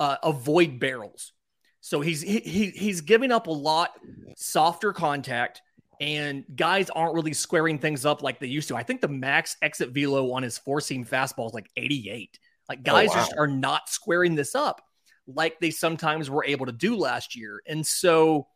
uh, 0.00 0.16
avoid 0.22 0.78
barrels. 0.78 1.32
So 1.80 2.00
he's 2.00 2.20
he, 2.20 2.40
he's 2.40 3.00
giving 3.00 3.30
up 3.30 3.46
a 3.46 3.52
lot 3.52 3.92
softer 4.36 4.92
contact, 4.92 5.62
and 6.00 6.44
guys 6.54 6.90
aren't 6.90 7.14
really 7.14 7.32
squaring 7.32 7.78
things 7.78 8.04
up 8.04 8.22
like 8.22 8.40
they 8.40 8.48
used 8.48 8.68
to. 8.68 8.76
I 8.76 8.82
think 8.82 9.00
the 9.00 9.08
max 9.08 9.56
exit 9.62 9.90
velo 9.90 10.32
on 10.32 10.42
his 10.42 10.58
four 10.58 10.80
seam 10.80 11.04
fastball 11.04 11.46
is 11.46 11.54
like 11.54 11.70
88. 11.76 12.40
Like 12.68 12.80
oh, 12.80 12.82
guys 12.82 13.10
oh, 13.12 13.14
wow. 13.14 13.20
just 13.20 13.34
are 13.38 13.46
not 13.46 13.88
squaring 13.88 14.34
this 14.34 14.56
up 14.56 14.82
like 15.26 15.58
they 15.60 15.70
sometimes 15.70 16.30
were 16.30 16.44
able 16.44 16.66
to 16.66 16.72
do 16.72 16.96
last 16.96 17.36
year. 17.36 17.60
And 17.66 17.86
so 17.86 18.46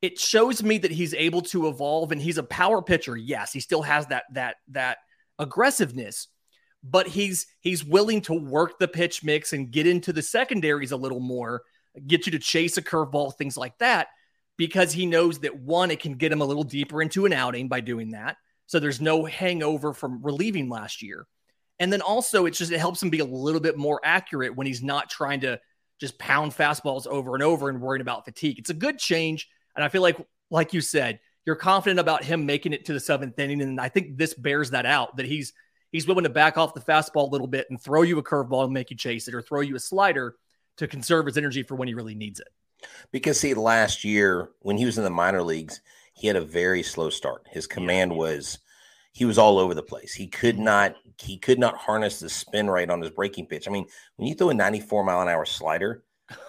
it 0.00 0.18
shows 0.18 0.62
me 0.62 0.78
that 0.78 0.90
he's 0.90 1.14
able 1.14 1.42
to 1.42 1.68
evolve 1.68 2.12
and 2.12 2.20
he's 2.20 2.38
a 2.38 2.42
power 2.42 2.82
pitcher. 2.82 3.16
Yes, 3.16 3.52
he 3.52 3.60
still 3.60 3.82
has 3.82 4.06
that 4.08 4.24
that 4.32 4.56
that 4.68 4.98
aggressiveness, 5.38 6.28
but 6.82 7.06
he's 7.06 7.46
he's 7.60 7.84
willing 7.84 8.20
to 8.22 8.34
work 8.34 8.78
the 8.78 8.88
pitch 8.88 9.22
mix 9.22 9.52
and 9.52 9.70
get 9.70 9.86
into 9.86 10.12
the 10.12 10.22
secondaries 10.22 10.92
a 10.92 10.96
little 10.96 11.20
more, 11.20 11.62
get 12.06 12.26
you 12.26 12.32
to 12.32 12.38
chase 12.38 12.76
a 12.76 12.82
curveball, 12.82 13.34
things 13.34 13.56
like 13.56 13.78
that, 13.78 14.08
because 14.56 14.92
he 14.92 15.06
knows 15.06 15.38
that 15.40 15.56
one, 15.56 15.90
it 15.90 16.00
can 16.00 16.14
get 16.14 16.32
him 16.32 16.40
a 16.40 16.46
little 16.46 16.64
deeper 16.64 17.00
into 17.00 17.24
an 17.24 17.32
outing 17.32 17.68
by 17.68 17.80
doing 17.80 18.10
that. 18.10 18.36
So 18.66 18.80
there's 18.80 19.00
no 19.00 19.24
hangover 19.24 19.92
from 19.92 20.22
relieving 20.22 20.68
last 20.68 21.02
year. 21.02 21.26
And 21.78 21.92
then 21.92 22.00
also 22.00 22.46
it's 22.46 22.58
just 22.58 22.72
it 22.72 22.78
helps 22.78 23.02
him 23.02 23.10
be 23.10 23.20
a 23.20 23.24
little 23.24 23.60
bit 23.60 23.76
more 23.76 24.00
accurate 24.04 24.56
when 24.56 24.66
he's 24.66 24.82
not 24.82 25.10
trying 25.10 25.40
to 25.40 25.60
just 26.02 26.18
pound 26.18 26.50
fastballs 26.50 27.06
over 27.06 27.34
and 27.34 27.44
over 27.44 27.68
and 27.68 27.80
worrying 27.80 28.00
about 28.00 28.24
fatigue. 28.24 28.58
It's 28.58 28.70
a 28.70 28.74
good 28.74 28.98
change. 28.98 29.48
And 29.76 29.84
I 29.84 29.88
feel 29.88 30.02
like, 30.02 30.16
like 30.50 30.74
you 30.74 30.80
said, 30.80 31.20
you're 31.46 31.54
confident 31.54 32.00
about 32.00 32.24
him 32.24 32.44
making 32.44 32.72
it 32.72 32.86
to 32.86 32.92
the 32.92 32.98
seventh 32.98 33.38
inning. 33.38 33.62
And 33.62 33.80
I 33.80 33.88
think 33.88 34.18
this 34.18 34.34
bears 34.34 34.70
that 34.70 34.84
out 34.84 35.16
that 35.18 35.26
he's 35.26 35.52
he's 35.92 36.04
willing 36.04 36.24
to 36.24 36.28
back 36.28 36.58
off 36.58 36.74
the 36.74 36.80
fastball 36.80 37.28
a 37.28 37.30
little 37.30 37.46
bit 37.46 37.68
and 37.70 37.80
throw 37.80 38.02
you 38.02 38.18
a 38.18 38.22
curveball 38.22 38.64
and 38.64 38.72
make 38.72 38.90
you 38.90 38.96
chase 38.96 39.28
it 39.28 39.34
or 39.34 39.40
throw 39.40 39.60
you 39.60 39.76
a 39.76 39.80
slider 39.80 40.34
to 40.78 40.88
conserve 40.88 41.26
his 41.26 41.38
energy 41.38 41.62
for 41.62 41.76
when 41.76 41.86
he 41.86 41.94
really 41.94 42.16
needs 42.16 42.40
it. 42.40 42.48
Because 43.12 43.38
see, 43.38 43.54
last 43.54 44.02
year 44.02 44.50
when 44.62 44.76
he 44.76 44.84
was 44.84 44.98
in 44.98 45.04
the 45.04 45.10
minor 45.10 45.44
leagues, 45.44 45.80
he 46.14 46.26
had 46.26 46.34
a 46.34 46.44
very 46.44 46.82
slow 46.82 47.10
start. 47.10 47.46
His 47.48 47.68
command 47.68 48.10
yeah. 48.10 48.18
was 48.18 48.58
he 49.12 49.26
was 49.26 49.38
all 49.38 49.58
over 49.58 49.74
the 49.74 49.82
place. 49.82 50.14
He 50.14 50.26
could 50.26 50.58
not 50.58 50.96
he 51.18 51.38
could 51.38 51.58
not 51.58 51.76
harness 51.76 52.18
the 52.18 52.28
spin 52.28 52.68
rate 52.68 52.90
on 52.90 53.00
his 53.00 53.10
breaking 53.10 53.46
pitch. 53.46 53.68
I 53.68 53.70
mean, 53.70 53.86
when 54.16 54.26
you 54.26 54.34
throw 54.34 54.50
a 54.50 54.54
94 54.54 55.04
mile 55.04 55.20
an 55.20 55.28
hour 55.28 55.44
slider, 55.44 56.02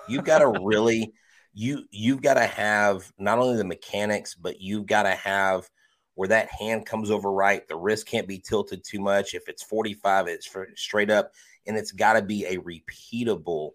you've 0.08 0.24
got 0.24 0.40
to 0.40 0.48
really 0.64 1.14
you 1.54 1.84
you've 1.92 2.22
got 2.22 2.36
to 2.36 2.46
have 2.46 3.12
not 3.20 3.38
only 3.38 3.58
the 3.58 3.66
mechanics, 3.66 4.34
but 4.34 4.62
you've 4.62 4.86
got 4.86 5.04
to 5.04 5.12
have 5.12 5.70
where 6.16 6.30
that 6.30 6.50
hand 6.50 6.86
comes 6.86 7.12
over 7.12 7.32
right. 7.32 7.68
The 7.68 7.76
wrist 7.76 8.08
can't 8.08 8.28
be 8.28 8.40
tilted 8.40 8.84
too 8.84 9.00
much. 9.00 9.34
If 9.34 9.50
it's 9.50 9.64
45, 9.64 10.28
it's 10.28 10.46
for, 10.46 10.70
straight 10.76 11.10
up, 11.10 11.32
and 11.66 11.76
it's 11.76 11.92
got 11.92 12.14
to 12.14 12.22
be 12.22 12.46
a 12.46 12.58
repeatable, 12.58 13.72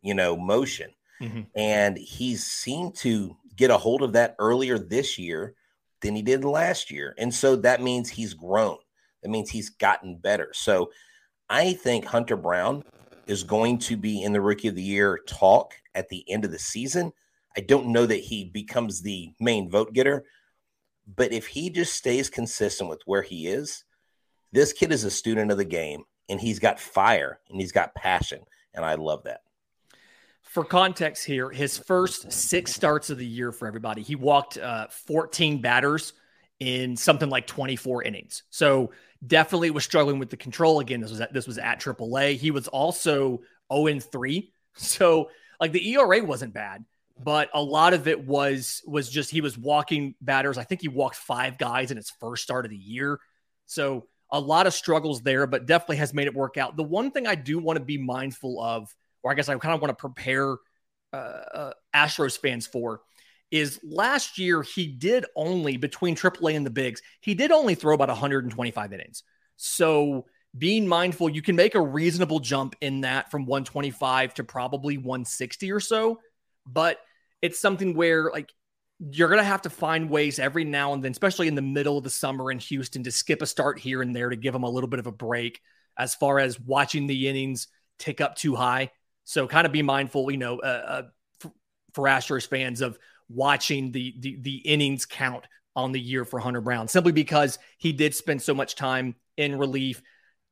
you 0.00 0.14
know, 0.14 0.36
motion. 0.36 0.90
Mm-hmm. 1.20 1.42
And 1.56 1.98
he's 1.98 2.46
seemed 2.46 2.94
to 2.96 3.36
get 3.56 3.72
a 3.72 3.76
hold 3.76 4.02
of 4.02 4.12
that 4.12 4.36
earlier 4.38 4.78
this 4.78 5.18
year 5.18 5.56
than 6.00 6.14
he 6.14 6.22
did 6.22 6.44
last 6.44 6.90
year. 6.90 7.14
And 7.18 7.32
so 7.32 7.56
that 7.56 7.82
means 7.82 8.08
he's 8.08 8.34
grown. 8.34 8.78
That 9.22 9.30
means 9.30 9.50
he's 9.50 9.70
gotten 9.70 10.16
better. 10.16 10.50
So 10.52 10.90
I 11.48 11.72
think 11.72 12.04
Hunter 12.04 12.36
Brown 12.36 12.84
is 13.26 13.42
going 13.42 13.78
to 13.78 13.96
be 13.96 14.22
in 14.22 14.32
the 14.32 14.40
rookie 14.40 14.68
of 14.68 14.74
the 14.74 14.82
year 14.82 15.20
talk 15.26 15.74
at 15.94 16.08
the 16.08 16.24
end 16.30 16.44
of 16.44 16.50
the 16.50 16.58
season. 16.58 17.12
I 17.56 17.60
don't 17.60 17.88
know 17.88 18.06
that 18.06 18.20
he 18.20 18.44
becomes 18.44 19.02
the 19.02 19.32
main 19.40 19.70
vote 19.70 19.92
getter, 19.92 20.24
but 21.16 21.32
if 21.32 21.46
he 21.46 21.70
just 21.70 21.94
stays 21.94 22.30
consistent 22.30 22.88
with 22.88 23.00
where 23.06 23.22
he 23.22 23.48
is, 23.48 23.84
this 24.52 24.72
kid 24.72 24.92
is 24.92 25.04
a 25.04 25.10
student 25.10 25.50
of 25.50 25.58
the 25.58 25.64
game 25.64 26.04
and 26.28 26.40
he's 26.40 26.58
got 26.58 26.78
fire 26.78 27.40
and 27.48 27.60
he's 27.60 27.72
got 27.72 27.94
passion. 27.94 28.40
And 28.74 28.84
I 28.84 28.94
love 28.94 29.24
that. 29.24 29.40
For 30.48 30.64
context 30.64 31.24
here, 31.24 31.50
his 31.50 31.76
first 31.76 32.32
six 32.32 32.74
starts 32.74 33.10
of 33.10 33.18
the 33.18 33.26
year 33.26 33.52
for 33.52 33.68
everybody, 33.68 34.02
he 34.02 34.16
walked 34.16 34.56
uh, 34.56 34.88
14 34.88 35.60
batters 35.60 36.14
in 36.58 36.96
something 36.96 37.28
like 37.28 37.46
24 37.46 38.02
innings. 38.04 38.42
So 38.50 38.92
definitely 39.26 39.70
was 39.70 39.84
struggling 39.84 40.18
with 40.18 40.30
the 40.30 40.36
control. 40.36 40.80
Again, 40.80 41.00
this 41.00 41.10
was 41.10 41.20
at, 41.20 41.32
this 41.32 41.46
was 41.46 41.58
at 41.58 41.80
AAA. 41.80 42.36
He 42.36 42.50
was 42.50 42.68
also 42.68 43.40
0 43.72 44.00
3. 44.00 44.52
So 44.80 45.30
like 45.60 45.72
the 45.72 45.94
ERA 45.94 46.22
wasn't 46.24 46.54
bad, 46.54 46.84
but 47.18 47.50
a 47.52 47.60
lot 47.60 47.94
of 47.94 48.06
it 48.06 48.24
was 48.24 48.80
was 48.86 49.10
just 49.10 49.28
he 49.28 49.40
was 49.40 49.58
walking 49.58 50.14
batters. 50.20 50.56
I 50.56 50.62
think 50.62 50.82
he 50.82 50.88
walked 50.88 51.16
five 51.16 51.58
guys 51.58 51.90
in 51.90 51.96
his 51.96 52.10
first 52.10 52.44
start 52.44 52.64
of 52.64 52.70
the 52.70 52.76
year. 52.76 53.18
So 53.66 54.06
a 54.30 54.38
lot 54.38 54.68
of 54.68 54.74
struggles 54.74 55.22
there, 55.22 55.48
but 55.48 55.66
definitely 55.66 55.96
has 55.96 56.14
made 56.14 56.28
it 56.28 56.34
work 56.34 56.56
out. 56.58 56.76
The 56.76 56.84
one 56.84 57.10
thing 57.10 57.26
I 57.26 57.34
do 57.34 57.58
want 57.58 57.78
to 57.78 57.84
be 57.84 57.98
mindful 57.98 58.62
of, 58.62 58.94
or 59.22 59.30
I 59.30 59.34
guess 59.34 59.48
I 59.48 59.56
kind 59.56 59.74
of 59.74 59.80
want 59.80 59.90
to 59.90 60.00
prepare 60.00 60.56
uh, 61.12 61.16
uh, 61.16 61.72
Astros 61.94 62.38
fans 62.38 62.66
for, 62.66 63.00
is 63.50 63.80
last 63.82 64.38
year 64.38 64.62
he 64.62 64.86
did 64.86 65.24
only 65.34 65.76
between 65.76 66.14
AAA 66.14 66.54
and 66.56 66.66
the 66.66 66.70
bigs, 66.70 67.02
he 67.20 67.34
did 67.34 67.50
only 67.50 67.74
throw 67.74 67.94
about 67.94 68.08
125 68.08 68.92
innings. 68.92 69.22
So 69.56 70.26
being 70.56 70.86
mindful, 70.86 71.28
you 71.28 71.42
can 71.42 71.56
make 71.56 71.74
a 71.74 71.80
reasonable 71.80 72.40
jump 72.40 72.74
in 72.80 73.02
that 73.02 73.30
from 73.30 73.46
125 73.46 74.34
to 74.34 74.44
probably 74.44 74.98
160 74.98 75.72
or 75.72 75.80
so. 75.80 76.20
But 76.66 76.98
it's 77.42 77.58
something 77.58 77.94
where 77.94 78.30
like 78.30 78.52
you're 78.98 79.28
going 79.28 79.38
to 79.38 79.44
have 79.44 79.62
to 79.62 79.70
find 79.70 80.10
ways 80.10 80.38
every 80.38 80.64
now 80.64 80.92
and 80.92 81.02
then, 81.02 81.12
especially 81.12 81.48
in 81.48 81.54
the 81.54 81.62
middle 81.62 81.96
of 81.96 82.04
the 82.04 82.10
summer 82.10 82.50
in 82.50 82.58
Houston, 82.58 83.04
to 83.04 83.12
skip 83.12 83.42
a 83.42 83.46
start 83.46 83.78
here 83.78 84.02
and 84.02 84.14
there 84.14 84.28
to 84.28 84.36
give 84.36 84.52
them 84.52 84.64
a 84.64 84.70
little 84.70 84.88
bit 84.88 84.98
of 84.98 85.06
a 85.06 85.12
break 85.12 85.60
as 85.96 86.14
far 86.14 86.38
as 86.38 86.58
watching 86.58 87.06
the 87.06 87.28
innings 87.28 87.68
tick 87.98 88.20
up 88.20 88.34
too 88.34 88.54
high. 88.54 88.90
So 89.28 89.46
kind 89.46 89.66
of 89.66 89.72
be 89.72 89.82
mindful, 89.82 90.30
you 90.30 90.38
know, 90.38 90.58
uh, 90.58 91.02
uh, 91.42 91.48
for, 91.92 92.04
Astros 92.04 92.48
fans 92.48 92.80
of 92.80 92.98
watching 93.28 93.92
the, 93.92 94.14
the 94.20 94.38
the 94.40 94.56
innings 94.56 95.04
count 95.04 95.46
on 95.76 95.92
the 95.92 96.00
year 96.00 96.24
for 96.24 96.38
Hunter 96.38 96.62
Brown, 96.62 96.88
simply 96.88 97.12
because 97.12 97.58
he 97.76 97.92
did 97.92 98.14
spend 98.14 98.40
so 98.40 98.54
much 98.54 98.74
time 98.74 99.16
in 99.36 99.58
relief 99.58 100.00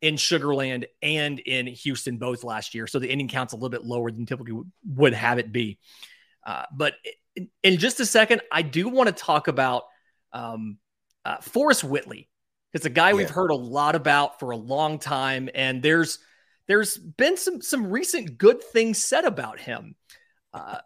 in 0.03 0.17
Sugarland 0.17 0.85
and 1.01 1.39
in 1.39 1.67
Houston 1.69 2.19
both 2.19 2.45
last 2.45 2.75
year. 2.75 2.87
So 2.87 2.99
the 2.99 3.11
inning 3.11 3.29
count's 3.29 3.55
a 3.55 3.57
little 3.57 3.71
bit 3.71 3.83
lower 3.83 4.11
than 4.11 4.27
typically 4.27 4.61
would 4.87 5.15
have 5.15 5.39
it 5.39 5.53
be. 5.53 5.79
Uh, 6.45 6.65
but 6.71 6.97
in, 7.35 7.49
in, 7.63 7.79
just 7.79 7.99
a 8.01 8.07
second, 8.07 8.43
I 8.53 8.61
do 8.61 8.91
want 8.91 9.07
to 9.09 9.15
talk 9.15 9.49
about 9.49 9.85
um, 10.35 10.77
uh, 11.25 11.39
Forrest 11.39 11.83
Whitley. 11.83 12.29
It's 12.75 12.85
a 12.85 12.91
guy 12.91 13.09
yeah. 13.09 13.15
we've 13.15 13.31
heard 13.31 13.51
a 13.51 13.57
lot 13.57 13.95
about 13.95 14.39
for 14.39 14.51
a 14.51 14.57
long 14.57 14.99
time, 14.99 15.49
and 15.55 15.83
there's 15.83 16.19
there's 16.69 16.97
been 16.99 17.37
some 17.37 17.61
some 17.61 17.91
recent 17.91 18.39
good 18.39 18.63
things 18.63 19.03
said 19.03 19.25
about 19.25 19.59
him. 19.59 19.95
Uh, 20.53 20.79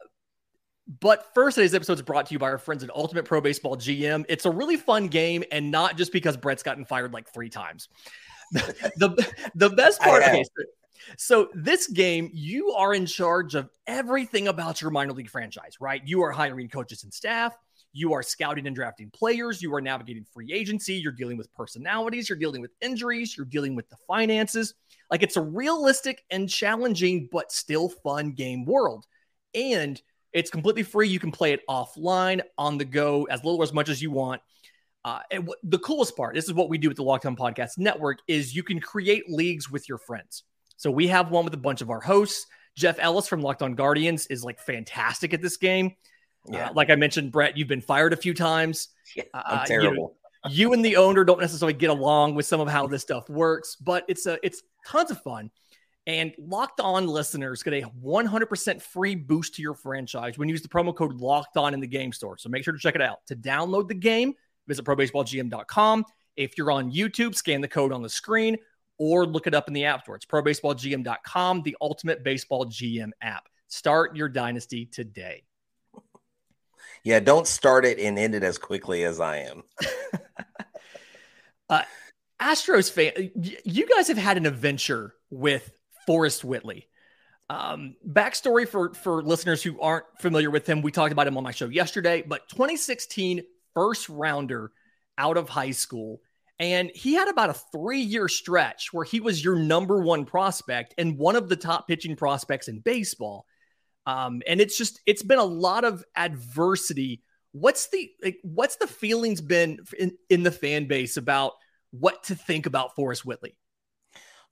but 0.98 1.32
first, 1.34 1.54
today's 1.54 1.74
episode 1.74 1.94
is 1.94 2.02
brought 2.02 2.26
to 2.26 2.32
you 2.32 2.38
by 2.38 2.50
our 2.50 2.58
friends 2.58 2.82
at 2.82 2.90
Ultimate 2.90 3.24
Pro 3.24 3.40
Baseball 3.40 3.76
GM. 3.76 4.24
It's 4.28 4.44
a 4.44 4.50
really 4.50 4.76
fun 4.76 5.06
game, 5.06 5.44
and 5.52 5.70
not 5.70 5.96
just 5.96 6.12
because 6.12 6.36
Brett's 6.36 6.62
gotten 6.62 6.84
fired 6.84 7.12
like 7.12 7.32
three 7.32 7.48
times. 7.48 7.88
the 8.52 9.32
the 9.54 9.70
best 9.70 10.00
part. 10.00 10.22
Okay, 10.24 10.42
so, 10.42 10.64
so 11.16 11.48
this 11.54 11.86
game, 11.86 12.30
you 12.32 12.72
are 12.72 12.92
in 12.92 13.06
charge 13.06 13.54
of 13.54 13.70
everything 13.86 14.48
about 14.48 14.80
your 14.80 14.90
minor 14.90 15.12
league 15.12 15.30
franchise, 15.30 15.76
right? 15.80 16.02
You 16.04 16.22
are 16.22 16.32
hiring 16.32 16.68
coaches 16.68 17.04
and 17.04 17.14
staff. 17.14 17.56
You 17.92 18.12
are 18.12 18.22
scouting 18.22 18.66
and 18.66 18.76
drafting 18.76 19.10
players. 19.10 19.60
You 19.60 19.74
are 19.74 19.80
navigating 19.80 20.24
free 20.24 20.52
agency. 20.52 20.94
You're 20.94 21.12
dealing 21.12 21.36
with 21.36 21.52
personalities. 21.52 22.28
You're 22.28 22.38
dealing 22.38 22.60
with 22.60 22.70
injuries. 22.80 23.36
You're 23.36 23.46
dealing 23.46 23.74
with 23.74 23.88
the 23.88 23.96
finances. 24.06 24.74
Like 25.10 25.22
it's 25.22 25.36
a 25.36 25.42
realistic 25.42 26.24
and 26.30 26.48
challenging, 26.48 27.28
but 27.32 27.50
still 27.50 27.88
fun 27.88 28.32
game 28.32 28.64
world. 28.64 29.06
And 29.54 30.00
it's 30.32 30.50
completely 30.50 30.84
free. 30.84 31.08
You 31.08 31.18
can 31.18 31.32
play 31.32 31.52
it 31.52 31.66
offline, 31.68 32.40
on 32.56 32.78
the 32.78 32.84
go, 32.84 33.24
as 33.24 33.42
little 33.42 33.58
or 33.58 33.64
as 33.64 33.72
much 33.72 33.88
as 33.88 34.00
you 34.00 34.12
want. 34.12 34.40
Uh, 35.04 35.20
and 35.30 35.42
w- 35.42 35.60
the 35.64 35.78
coolest 35.78 36.16
part, 36.16 36.34
this 36.34 36.44
is 36.44 36.52
what 36.52 36.68
we 36.68 36.78
do 36.78 36.88
with 36.88 36.96
the 36.96 37.02
Locked 37.02 37.26
On 37.26 37.34
Podcast 37.34 37.78
Network, 37.78 38.18
is 38.28 38.54
you 38.54 38.62
can 38.62 38.78
create 38.78 39.28
leagues 39.28 39.70
with 39.70 39.88
your 39.88 39.98
friends. 39.98 40.44
So 40.76 40.90
we 40.90 41.08
have 41.08 41.30
one 41.30 41.44
with 41.44 41.54
a 41.54 41.58
bunch 41.58 41.80
of 41.80 41.90
our 41.90 42.00
hosts. 42.00 42.46
Jeff 42.76 42.98
Ellis 43.00 43.26
from 43.26 43.40
Locked 43.40 43.62
On 43.62 43.74
Guardians 43.74 44.26
is 44.26 44.44
like 44.44 44.60
fantastic 44.60 45.34
at 45.34 45.42
this 45.42 45.56
game. 45.56 45.96
Uh, 46.48 46.56
yeah. 46.56 46.68
Uh, 46.68 46.72
like 46.74 46.90
I 46.90 46.96
mentioned, 46.96 47.32
Brett, 47.32 47.56
you've 47.56 47.68
been 47.68 47.80
fired 47.80 48.12
a 48.12 48.16
few 48.16 48.34
times. 48.34 48.88
Yeah, 49.14 49.24
I'm 49.34 49.58
uh, 49.60 49.64
terrible. 49.66 49.90
You, 49.90 50.00
know, 50.00 50.50
you 50.50 50.72
and 50.72 50.84
the 50.84 50.96
owner 50.96 51.24
don't 51.24 51.40
necessarily 51.40 51.74
get 51.74 51.90
along 51.90 52.34
with 52.34 52.46
some 52.46 52.60
of 52.60 52.68
how 52.68 52.86
this 52.86 53.02
stuff 53.02 53.28
works, 53.28 53.76
but 53.76 54.04
it's 54.08 54.26
a 54.26 54.38
it's 54.42 54.62
tons 54.86 55.10
of 55.10 55.20
fun. 55.22 55.50
And 56.06 56.32
locked 56.38 56.80
on 56.80 57.06
listeners 57.06 57.62
get 57.62 57.74
a 57.74 57.82
100% 57.82 58.82
free 58.82 59.14
boost 59.14 59.54
to 59.56 59.62
your 59.62 59.74
franchise 59.74 60.38
when 60.38 60.48
you 60.48 60.54
use 60.54 60.62
the 60.62 60.68
promo 60.68 60.94
code 60.94 61.20
locked 61.20 61.56
on 61.56 61.74
in 61.74 61.80
the 61.80 61.86
game 61.86 62.12
store. 62.12 62.38
So 62.38 62.48
make 62.48 62.64
sure 62.64 62.72
to 62.72 62.80
check 62.80 62.94
it 62.94 63.02
out. 63.02 63.18
To 63.26 63.36
download 63.36 63.86
the 63.86 63.94
game, 63.94 64.32
visit 64.66 64.84
probaseballgm.com. 64.84 66.04
If 66.36 66.56
you're 66.56 66.70
on 66.70 66.90
YouTube, 66.90 67.34
scan 67.34 67.60
the 67.60 67.68
code 67.68 67.92
on 67.92 68.02
the 68.02 68.08
screen 68.08 68.56
or 68.98 69.26
look 69.26 69.46
it 69.46 69.54
up 69.54 69.68
in 69.68 69.74
the 69.74 69.84
App 69.84 70.02
Store. 70.02 70.16
It's 70.16 70.26
probaseballgm.com, 70.26 71.62
the 71.62 71.76
ultimate 71.80 72.24
baseball 72.24 72.64
GM 72.66 73.10
app. 73.20 73.48
Start 73.68 74.16
your 74.16 74.28
dynasty 74.28 74.86
today. 74.86 75.44
Yeah, 77.04 77.20
don't 77.20 77.46
start 77.46 77.84
it 77.84 77.98
and 77.98 78.18
end 78.18 78.34
it 78.34 78.42
as 78.42 78.58
quickly 78.58 79.04
as 79.04 79.20
I 79.20 79.38
am. 79.38 79.62
uh, 81.68 81.82
Astros 82.40 82.90
fan, 82.90 83.30
you 83.64 83.86
guys 83.86 84.08
have 84.08 84.18
had 84.18 84.36
an 84.36 84.46
adventure 84.46 85.14
with 85.30 85.72
Forrest 86.06 86.44
Whitley. 86.44 86.88
Um, 87.48 87.96
backstory 88.06 88.68
for 88.68 88.94
for 88.94 89.22
listeners 89.22 89.62
who 89.62 89.80
aren't 89.80 90.04
familiar 90.20 90.50
with 90.50 90.68
him, 90.68 90.82
we 90.82 90.92
talked 90.92 91.12
about 91.12 91.26
him 91.26 91.36
on 91.36 91.42
my 91.42 91.50
show 91.50 91.66
yesterday. 91.66 92.22
But 92.26 92.48
2016 92.48 93.42
first 93.74 94.08
rounder 94.08 94.70
out 95.18 95.36
of 95.36 95.48
high 95.48 95.72
school, 95.72 96.20
and 96.60 96.90
he 96.94 97.14
had 97.14 97.28
about 97.28 97.50
a 97.50 97.54
three 97.54 98.02
year 98.02 98.28
stretch 98.28 98.92
where 98.92 99.04
he 99.04 99.18
was 99.18 99.42
your 99.42 99.56
number 99.58 100.00
one 100.00 100.24
prospect 100.24 100.94
and 100.96 101.18
one 101.18 101.34
of 101.34 101.48
the 101.48 101.56
top 101.56 101.88
pitching 101.88 102.14
prospects 102.14 102.68
in 102.68 102.78
baseball. 102.78 103.46
Um, 104.06 104.42
and 104.46 104.60
it's 104.60 104.76
just 104.76 105.00
it's 105.06 105.22
been 105.22 105.38
a 105.38 105.44
lot 105.44 105.84
of 105.84 106.04
adversity. 106.16 107.22
What's 107.52 107.88
the 107.88 108.10
like, 108.22 108.38
what's 108.42 108.76
the 108.76 108.86
feelings 108.86 109.40
been 109.40 109.80
in, 109.98 110.16
in 110.28 110.42
the 110.42 110.50
fan 110.50 110.86
base 110.86 111.16
about 111.16 111.52
what 111.90 112.24
to 112.24 112.34
think 112.34 112.66
about 112.66 112.94
Forrest 112.94 113.24
Whitley? 113.24 113.56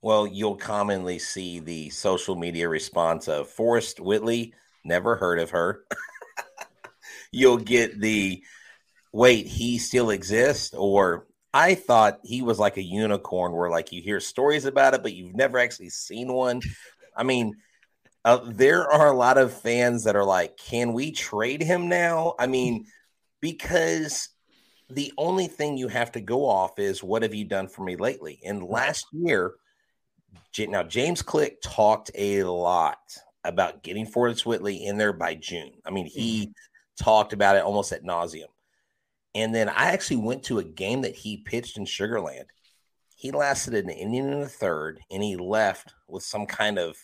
Well, 0.01 0.27
you'll 0.27 0.55
commonly 0.55 1.19
see 1.19 1.59
the 1.59 1.89
social 1.89 2.35
media 2.35 2.69
response 2.69 3.27
of 3.27 3.49
Forrest 3.49 3.99
Whitley, 3.99 4.53
never 4.85 5.15
heard 5.15 5.39
of 5.39 5.49
her. 5.49 5.83
you'll 7.31 7.57
get 7.57 7.99
the 7.99 8.41
wait, 9.11 9.47
he 9.47 9.77
still 9.77 10.09
exists, 10.09 10.73
or 10.73 11.27
I 11.53 11.75
thought 11.75 12.19
he 12.23 12.41
was 12.41 12.59
like 12.59 12.77
a 12.77 12.83
unicorn 12.83 13.53
where 13.53 13.69
like 13.69 13.91
you 13.91 14.01
hear 14.01 14.19
stories 14.19 14.65
about 14.65 14.93
it, 14.93 15.03
but 15.03 15.13
you've 15.13 15.35
never 15.35 15.57
actually 15.57 15.89
seen 15.89 16.31
one. 16.31 16.61
I 17.15 17.23
mean, 17.23 17.55
uh, 18.25 18.39
there 18.45 18.89
are 18.91 19.07
a 19.07 19.17
lot 19.17 19.37
of 19.37 19.53
fans 19.53 20.03
that 20.03 20.15
are 20.15 20.25
like, 20.25 20.57
can 20.57 20.93
we 20.93 21.11
trade 21.11 21.61
him 21.61 21.87
now? 21.87 22.35
I 22.37 22.47
mean, 22.47 22.85
because 23.41 24.29
the 24.89 25.13
only 25.17 25.47
thing 25.47 25.77
you 25.77 25.87
have 25.87 26.11
to 26.13 26.21
go 26.21 26.45
off 26.45 26.79
is 26.79 27.03
what 27.03 27.23
have 27.23 27.33
you 27.33 27.45
done 27.45 27.67
for 27.67 27.83
me 27.83 27.95
lately? 27.95 28.39
And 28.43 28.63
last 28.63 29.05
year, 29.11 29.55
now 30.57 30.83
James 30.83 31.21
Click 31.21 31.61
talked 31.61 32.11
a 32.15 32.43
lot 32.43 32.99
about 33.43 33.83
getting 33.83 34.05
Forrest 34.05 34.45
Whitley 34.45 34.85
in 34.85 34.97
there 34.97 35.13
by 35.13 35.35
June. 35.35 35.71
I 35.85 35.91
mean, 35.91 36.05
he 36.05 36.41
mm-hmm. 36.41 37.03
talked 37.03 37.33
about 37.33 37.55
it 37.55 37.63
almost 37.63 37.91
at 37.93 38.03
nauseum. 38.03 38.47
And 39.35 39.53
then 39.53 39.69
I 39.69 39.91
actually 39.91 40.17
went 40.17 40.43
to 40.43 40.59
a 40.59 40.63
game 40.63 41.01
that 41.03 41.15
he 41.15 41.37
pitched 41.37 41.77
in 41.77 41.85
Sugarland. 41.85 42.45
He 43.15 43.31
lasted 43.31 43.75
an 43.75 43.89
inning 43.89 44.33
and 44.33 44.43
a 44.43 44.47
third, 44.47 44.99
and 45.11 45.21
he 45.21 45.35
left 45.35 45.93
with 46.07 46.23
some 46.23 46.45
kind 46.45 46.79
of 46.79 46.97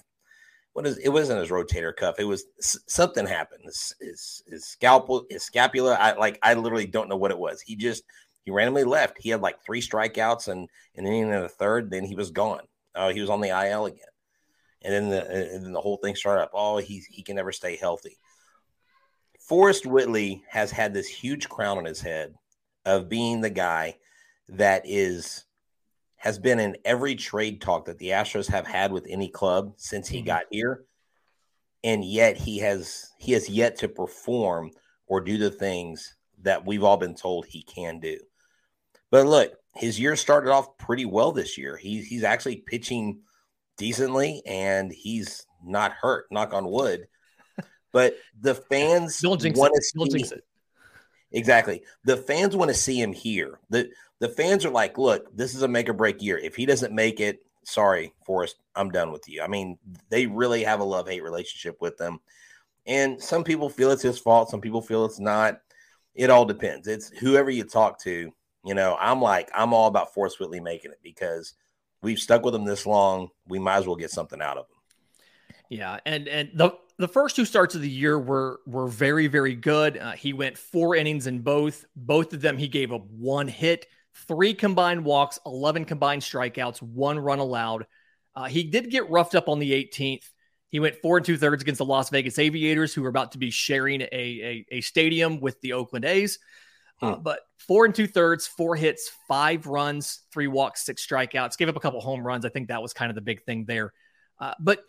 what 0.76 0.86
is 0.86 0.98
it 0.98 1.08
wasn't 1.08 1.40
his 1.40 1.52
rotator 1.52 1.96
cuff. 1.96 2.20
It 2.20 2.26
was 2.26 2.48
something 2.86 3.26
happened. 3.26 3.62
His, 3.64 3.96
his, 4.02 4.44
his 4.46 4.66
scalpel, 4.66 5.26
his 5.30 5.42
scapula. 5.42 5.94
I 5.94 6.18
like 6.18 6.38
I 6.44 6.54
literally 6.56 6.86
don't 6.86 7.08
know 7.08 7.16
what 7.16 7.32
it 7.32 7.40
was. 7.40 7.62
He 7.62 7.78
just 7.78 8.04
he 8.44 8.52
randomly 8.52 8.84
left. 8.84 9.16
He 9.18 9.30
had 9.30 9.40
like 9.40 9.64
three 9.66 9.80
strikeouts 9.80 10.50
and 10.50 10.68
and 10.94 11.08
inning 11.08 11.32
and 11.32 11.46
a 11.46 11.48
third. 11.48 11.90
Then 11.90 12.04
he 12.04 12.14
was 12.14 12.30
gone. 12.30 12.64
Uh, 12.94 13.14
he 13.14 13.22
was 13.22 13.30
on 13.30 13.40
the 13.40 13.52
IL 13.52 13.86
again. 13.86 14.02
And 14.82 14.94
then 14.94 15.10
the 15.10 15.54
and 15.54 15.64
then 15.64 15.72
the 15.72 15.80
whole 15.80 15.96
thing 15.96 16.14
started 16.14 16.42
up. 16.42 16.52
Oh, 16.54 16.76
he 16.76 17.02
he 17.10 17.24
can 17.24 17.38
never 17.38 17.54
stay 17.54 17.78
healthy. 17.78 18.18
Forrest 19.40 19.86
Whitley 19.86 20.44
has 20.50 20.72
had 20.72 20.94
this 20.94 21.08
huge 21.08 21.48
crown 21.48 21.78
on 21.78 21.86
his 21.86 22.02
head 22.02 22.36
of 22.84 23.08
being 23.08 23.40
the 23.40 23.50
guy 23.50 23.96
that 24.50 24.82
is 24.84 25.46
has 26.26 26.40
been 26.40 26.60
in 26.60 26.76
every 26.84 27.16
trade 27.16 27.62
talk 27.62 27.86
that 27.86 28.00
the 28.00 28.10
Astros 28.10 28.48
have 28.48 28.66
had 28.66 28.92
with 28.92 29.06
any 29.08 29.30
club 29.30 29.74
since 29.78 30.08
he 30.08 30.18
mm-hmm. 30.18 30.26
got 30.26 30.46
here. 30.50 30.84
And 31.84 32.04
yet 32.04 32.36
he 32.36 32.58
has 32.60 33.12
he 33.20 33.34
has 33.34 33.48
yet 33.48 33.78
to 33.78 33.88
perform 33.88 34.72
or 35.06 35.22
do 35.22 35.38
the 35.38 35.52
things 35.52 36.16
that 36.42 36.66
we've 36.66 36.84
all 36.84 36.98
been 36.98 37.14
told 37.14 37.46
he 37.46 37.62
can 37.62 38.00
do. 38.00 38.18
But 39.12 39.28
look, 39.28 39.54
his 39.76 40.00
year 40.00 40.16
started 40.16 40.50
off 40.50 40.80
pretty 40.80 41.06
well 41.06 41.32
this 41.32 41.60
year. 41.60 41.78
He's 41.78 42.08
he's 42.08 42.24
actually 42.24 42.58
pitching 42.58 43.20
decently 43.78 44.42
and 44.48 44.92
he's 44.92 45.46
not 45.64 45.92
hurt, 45.92 46.26
knock 46.32 46.56
on 46.56 46.66
wood. 46.66 47.08
But 47.92 48.18
the 48.42 48.56
fans 48.56 49.22
want 49.24 49.42
to 49.42 49.82
see 49.82 50.36
it. 50.36 50.44
Exactly. 51.32 51.84
The 52.04 52.18
fans 52.18 52.56
want 52.56 52.70
to 52.70 52.76
see 52.76 53.00
him 53.00 53.14
here. 53.14 53.60
The 53.70 53.90
the 54.19 54.30
fans 54.30 54.65
are 54.65 54.71
like, 54.71 54.97
look, 54.97 55.36
this 55.36 55.54
is 55.56 55.62
a 55.62 55.67
make 55.67 55.89
or 55.89 55.93
break 55.93 56.21
year. 56.21 56.38
If 56.38 56.56
he 56.56 56.65
doesn't 56.65 56.93
make 56.93 57.19
it, 57.19 57.39
sorry, 57.63 58.13
Forrest, 58.25 58.58
I'm 58.75 58.89
done 58.89 59.12
with 59.12 59.28
you. 59.28 59.41
I 59.41 59.47
mean, 59.47 59.78
they 60.10 60.25
really 60.28 60.63
have 60.63 60.80
a 60.80 60.86
love 60.86 61.08
hate 61.08 61.23
relationship 61.23 61.78
with 61.82 61.97
them. 61.97 62.19
And 62.86 63.21
some 63.21 63.43
people 63.43 63.69
feel 63.69 63.91
it's 63.91 64.04
his 64.04 64.19
fault. 64.19 64.49
Some 64.49 64.62
people 64.62 64.82
feel 64.82 65.06
it's 65.06 65.19
not. 65.19 65.60
It 66.13 66.30
all 66.30 66.45
depends. 66.45 66.88
It's 66.88 67.10
whoever 67.10 67.49
you 67.49 67.63
talk 67.63 67.99
to. 68.04 68.32
You 68.63 68.73
know, 68.73 68.97
I'm 68.99 69.21
like, 69.21 69.49
I'm 69.54 69.73
all 69.73 69.88
about 69.88 70.13
Forrest 70.13 70.39
Whitley 70.39 70.60
making 70.60 70.91
it 70.91 70.99
because 71.04 71.54
we've 72.01 72.19
stuck 72.19 72.43
with 72.43 72.56
him 72.56 72.65
this 72.65 72.86
long. 72.86 73.30
We 73.47 73.60
might 73.60 73.78
as 73.78 73.88
well 73.88 73.95
get 73.95 74.12
something 74.12 74.41
out 74.41 74.58
of 74.58 74.65
him. 74.65 74.75
Yeah, 75.69 75.99
and 76.06 76.28
and 76.28 76.51
the 76.54 76.71
the 76.97 77.08
first 77.08 77.36
two 77.36 77.45
starts 77.45 77.75
of 77.75 77.82
the 77.82 77.89
year 77.89 78.17
were 78.19 78.62
were 78.65 78.88
very 78.88 79.28
very 79.28 79.56
good. 79.56 79.97
Uh, 79.97 80.12
he 80.12 80.34
went 80.34 80.58
four 80.58 80.95
innings 80.95 81.28
in 81.28 81.39
both. 81.39 81.86
Both 81.95 82.34
of 82.34 82.41
them 82.41 82.58
he 82.58 82.67
gave 82.67 82.93
up 82.93 83.06
one 83.10 83.47
hit 83.47 83.88
three 84.28 84.54
combined 84.54 85.06
walks, 85.06 85.39
11 85.45 85.86
combined 85.86 86.21
strikeouts, 86.21 86.82
one 86.82 87.19
run 87.19 87.39
allowed. 87.39 87.86
Uh, 88.36 88.45
he 88.45 88.63
did 88.63 88.89
get 88.89 89.10
roughed 89.10 89.36
up 89.36 89.47
on 89.47 89.60
the 89.60 89.71
18th. 89.71 90.30
He 90.69 90.80
went 90.80 90.95
four 91.01 91.17
and 91.17 91.25
two 91.25 91.38
thirds 91.38 91.62
against 91.62 91.78
the 91.78 91.86
Las 91.86 92.10
Vegas 92.10 92.38
Aviators, 92.38 92.93
who 92.93 93.01
were 93.01 93.10
about 93.10 93.32
to 93.34 93.38
be 93.38 93.49
sharing 93.49 94.01
a, 94.01 94.08
a, 94.12 94.65
a 94.71 94.82
stadium 94.82 95.39
with 95.39 95.60
the 95.62 95.73
Oakland 95.73 96.06
A's. 96.06 96.39
Uh, 97.01 97.15
hmm. 97.15 97.23
but 97.23 97.41
four 97.58 97.86
and 97.86 97.93
two 97.93 98.08
thirds, 98.08 98.47
four 98.47 98.75
hits, 98.75 99.12
five 99.28 99.67
runs, 99.67 100.21
three 100.32 100.47
walks, 100.47 100.86
six 100.86 101.06
strikeouts, 101.06 101.58
gave 101.58 101.69
up 101.69 101.75
a 101.75 101.80
couple 101.80 101.99
home 101.99 102.25
runs. 102.25 102.45
I 102.45 102.49
think 102.49 102.69
that 102.69 102.82
was 102.82 102.93
kind 102.93 103.10
of 103.10 103.15
the 103.15 103.21
big 103.21 103.43
thing 103.43 103.65
there. 103.65 103.93
Uh, 104.39 104.54
but 104.60 104.80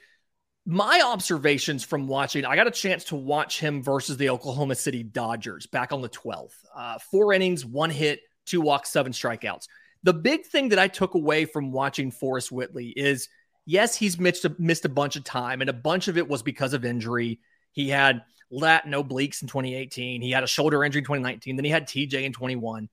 my 0.64 1.02
observations 1.04 1.84
from 1.84 2.06
watching, 2.08 2.44
I 2.44 2.56
got 2.56 2.66
a 2.66 2.72
chance 2.72 3.04
to 3.04 3.16
watch 3.16 3.60
him 3.60 3.82
versus 3.82 4.16
the 4.16 4.30
Oklahoma 4.30 4.74
City 4.74 5.02
Dodgers 5.04 5.66
back 5.66 5.92
on 5.92 6.00
the 6.00 6.08
12th. 6.08 6.54
Uh, 6.74 6.98
four 7.10 7.32
innings, 7.32 7.64
one 7.64 7.90
hit, 7.90 8.20
two 8.46 8.60
walks, 8.60 8.90
seven 8.90 9.12
strikeouts. 9.12 9.68
The 10.02 10.14
big 10.14 10.46
thing 10.46 10.70
that 10.70 10.78
I 10.78 10.88
took 10.88 11.14
away 11.14 11.44
from 11.44 11.72
watching 11.72 12.10
Forrest 12.10 12.52
Whitley 12.52 12.88
is 12.88 13.28
yes, 13.66 13.96
he's 13.96 14.18
missed 14.18 14.44
a, 14.44 14.54
missed 14.58 14.84
a 14.84 14.88
bunch 14.88 15.16
of 15.16 15.24
time, 15.24 15.60
and 15.60 15.68
a 15.68 15.74
bunch 15.74 16.08
of 16.08 16.16
it 16.16 16.28
was 16.28 16.42
because 16.42 16.72
of 16.72 16.84
injury. 16.84 17.40
He 17.72 17.88
had 17.88 18.22
lat 18.50 18.86
no 18.86 19.02
obliques 19.02 19.42
in 19.42 19.48
2018. 19.48 20.22
He 20.22 20.30
had 20.30 20.44
a 20.44 20.48
shoulder 20.48 20.84
injury 20.84 21.00
in 21.00 21.04
2019. 21.04 21.56
Then 21.56 21.64
he 21.64 21.70
had 21.70 21.86
TJ 21.86 22.24
in 22.24 22.32
21. 22.32 22.88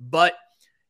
But 0.00 0.34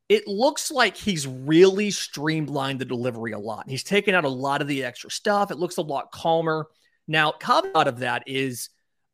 it 0.08 0.26
looks 0.26 0.70
like 0.70 0.96
he's 0.96 1.26
really 1.26 1.90
streamlined 1.90 2.78
the 2.78 2.84
delivery 2.84 3.32
a 3.32 3.38
lot. 3.38 3.68
He's 3.68 3.82
taken 3.82 4.14
out 4.14 4.24
a 4.24 4.28
lot 4.28 4.62
of 4.62 4.68
the 4.68 4.84
extra 4.84 5.10
stuff. 5.10 5.50
It 5.50 5.58
looks 5.58 5.78
a 5.78 5.82
lot 5.82 6.12
calmer. 6.12 6.68
Now, 7.08 7.32
caveat 7.32 7.88
of 7.88 7.98
that 7.98 8.22
is 8.26 8.70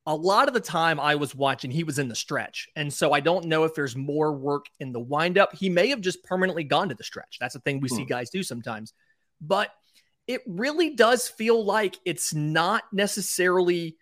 a 0.06 0.14
lot 0.14 0.48
of 0.48 0.54
the 0.54 0.60
time 0.60 0.98
I 0.98 1.14
was 1.14 1.34
watching, 1.34 1.70
he 1.70 1.84
was 1.84 1.98
in 1.98 2.08
the 2.08 2.14
stretch. 2.14 2.68
And 2.74 2.92
so 2.92 3.12
I 3.12 3.20
don't 3.20 3.46
know 3.46 3.64
if 3.64 3.74
there's 3.74 3.94
more 3.94 4.32
work 4.32 4.66
in 4.78 4.92
the 4.92 5.00
windup. 5.00 5.54
He 5.54 5.68
may 5.68 5.88
have 5.88 6.00
just 6.00 6.24
permanently 6.24 6.64
gone 6.64 6.88
to 6.88 6.94
the 6.94 7.04
stretch. 7.04 7.36
That's 7.38 7.54
the 7.54 7.60
thing 7.60 7.80
we 7.80 7.88
hmm. 7.88 7.96
see 7.96 8.04
guys 8.04 8.30
do 8.30 8.42
sometimes. 8.42 8.92
But 9.40 9.70
it 10.26 10.42
really 10.46 10.94
does 10.94 11.28
feel 11.28 11.64
like 11.64 11.98
it's 12.04 12.34
not 12.34 12.84
necessarily 12.92 13.96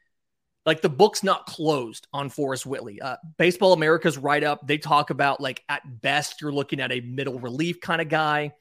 like 0.66 0.82
the 0.82 0.88
book's 0.90 1.22
not 1.22 1.46
closed 1.46 2.06
on 2.12 2.28
Forrest 2.28 2.66
Whitley. 2.66 3.00
Uh, 3.00 3.16
Baseball 3.38 3.72
America's 3.72 4.18
write 4.18 4.44
up, 4.44 4.66
they 4.66 4.76
talk 4.76 5.08
about 5.08 5.40
like 5.40 5.62
at 5.68 5.80
best 6.02 6.42
you're 6.42 6.52
looking 6.52 6.80
at 6.80 6.92
a 6.92 7.00
middle 7.00 7.38
relief 7.38 7.80
kind 7.80 8.02
of 8.02 8.10
guy. 8.10 8.52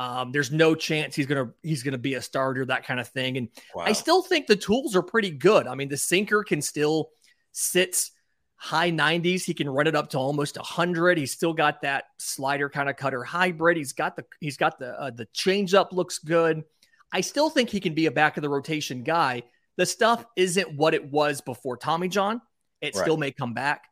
Um, 0.00 0.32
there's 0.32 0.50
no 0.50 0.74
chance 0.74 1.14
he's 1.14 1.26
gonna 1.26 1.50
he's 1.62 1.82
gonna 1.82 1.98
be 1.98 2.14
a 2.14 2.22
starter, 2.22 2.64
that 2.64 2.86
kind 2.86 2.98
of 2.98 3.08
thing. 3.08 3.36
And 3.36 3.48
wow. 3.74 3.84
I 3.84 3.92
still 3.92 4.22
think 4.22 4.46
the 4.46 4.56
tools 4.56 4.96
are 4.96 5.02
pretty 5.02 5.30
good. 5.30 5.66
I 5.66 5.74
mean, 5.74 5.90
the 5.90 5.98
sinker 5.98 6.42
can 6.42 6.62
still 6.62 7.10
sits 7.52 8.10
high 8.56 8.90
90s. 8.90 9.44
He 9.44 9.52
can 9.52 9.68
run 9.68 9.86
it 9.86 9.94
up 9.94 10.08
to 10.10 10.18
almost 10.18 10.56
100. 10.56 11.18
He's 11.18 11.32
still 11.32 11.52
got 11.52 11.82
that 11.82 12.04
slider 12.18 12.70
kind 12.70 12.88
of 12.88 12.96
cutter 12.96 13.22
hybrid. 13.22 13.76
He's 13.76 13.92
got 13.92 14.16
the 14.16 14.24
he's 14.40 14.56
got 14.56 14.78
the 14.78 14.98
uh, 14.98 15.10
the 15.10 15.26
changeup 15.34 15.92
looks 15.92 16.18
good. 16.18 16.64
I 17.12 17.20
still 17.20 17.50
think 17.50 17.68
he 17.68 17.78
can 17.78 17.92
be 17.92 18.06
a 18.06 18.10
back 18.10 18.38
of 18.38 18.42
the 18.42 18.48
rotation 18.48 19.02
guy. 19.02 19.42
The 19.76 19.84
stuff 19.84 20.24
isn't 20.34 20.78
what 20.78 20.94
it 20.94 21.10
was 21.10 21.42
before 21.42 21.76
Tommy 21.76 22.08
John. 22.08 22.40
It 22.80 22.94
right. 22.94 23.02
still 23.02 23.18
may 23.18 23.32
come 23.32 23.52
back, 23.52 23.84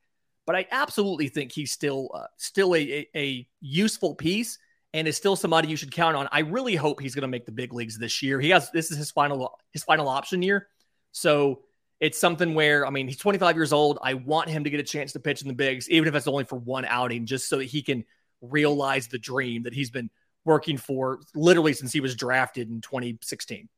but 0.47 0.57
I 0.57 0.66
absolutely 0.71 1.29
think 1.29 1.53
he's 1.53 1.71
still 1.71 2.09
uh, 2.14 2.29
still 2.38 2.75
a, 2.75 2.81
a, 2.81 3.07
a 3.14 3.49
useful 3.61 4.14
piece 4.14 4.59
and 4.94 5.07
is 5.07 5.16
still 5.16 5.37
somebody 5.37 5.68
you 5.68 5.77
should 5.77 5.92
count 5.92 6.16
on. 6.16 6.29
I 6.33 6.40
really 6.40 6.74
hope 6.74 7.01
he's 7.01 7.14
going 7.14 7.22
to 7.22 7.29
make 7.29 7.46
the 7.46 7.53
big 7.53 7.72
leagues 7.72 7.98
this 7.98 8.22
year. 8.22 8.40
He 8.40 8.51
has 8.51 8.70
this 8.70 8.90
is 8.90 8.96
his 8.96 9.11
final 9.11 9.59
his 9.72 9.85
final 9.85 10.09
option 10.09 10.42
year, 10.42 10.68
so 11.12 11.62
it's 12.01 12.18
something 12.18 12.55
where 12.55 12.87
I 12.87 12.90
mean 12.90 13.09
he's 13.09 13.18
25 13.18 13.57
years 13.57 13.72
old. 13.72 13.98
I 14.03 14.14
want 14.14 14.48
him 14.48 14.64
to 14.64 14.70
get 14.70 14.81
a 14.81 14.85
chance 14.85 15.12
to 15.12 15.20
pitch 15.20 15.42
in 15.42 15.48
the 15.48 15.55
bigs, 15.55 15.88
even 15.90 16.09
if 16.09 16.14
it's 16.14 16.29
only 16.29 16.44
for 16.44 16.57
one 16.57 16.85
outing, 16.85 17.27
just 17.27 17.48
so 17.48 17.59
that 17.59 17.64
he 17.64 17.83
can 17.83 18.05
realize 18.40 19.09
the 19.09 19.18
dream 19.18 19.64
that 19.64 19.74
he's 19.74 19.90
been 19.90 20.11
working 20.44 20.79
for 20.79 21.20
literally 21.35 21.72
since 21.72 21.92
he 21.92 22.01
was 22.01 22.14
drafted 22.14 22.70
in 22.70 22.81
2016. 22.81 23.68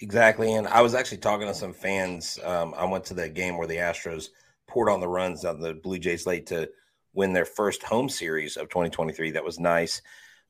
Exactly. 0.00 0.52
And 0.54 0.66
I 0.66 0.80
was 0.80 0.94
actually 0.94 1.18
talking 1.18 1.46
to 1.46 1.54
some 1.54 1.72
fans. 1.72 2.38
Um, 2.44 2.74
I 2.76 2.84
went 2.84 3.04
to 3.06 3.14
the 3.14 3.28
game 3.28 3.56
where 3.56 3.66
the 3.66 3.76
Astros 3.76 4.28
poured 4.66 4.90
on 4.90 5.00
the 5.00 5.08
runs 5.08 5.44
on 5.44 5.60
the 5.60 5.74
Blue 5.74 5.98
Jays 5.98 6.26
late 6.26 6.46
to 6.46 6.68
win 7.14 7.32
their 7.32 7.44
first 7.44 7.82
home 7.82 8.08
series 8.08 8.56
of 8.56 8.68
2023. 8.68 9.30
That 9.30 9.44
was 9.44 9.60
nice. 9.60 10.02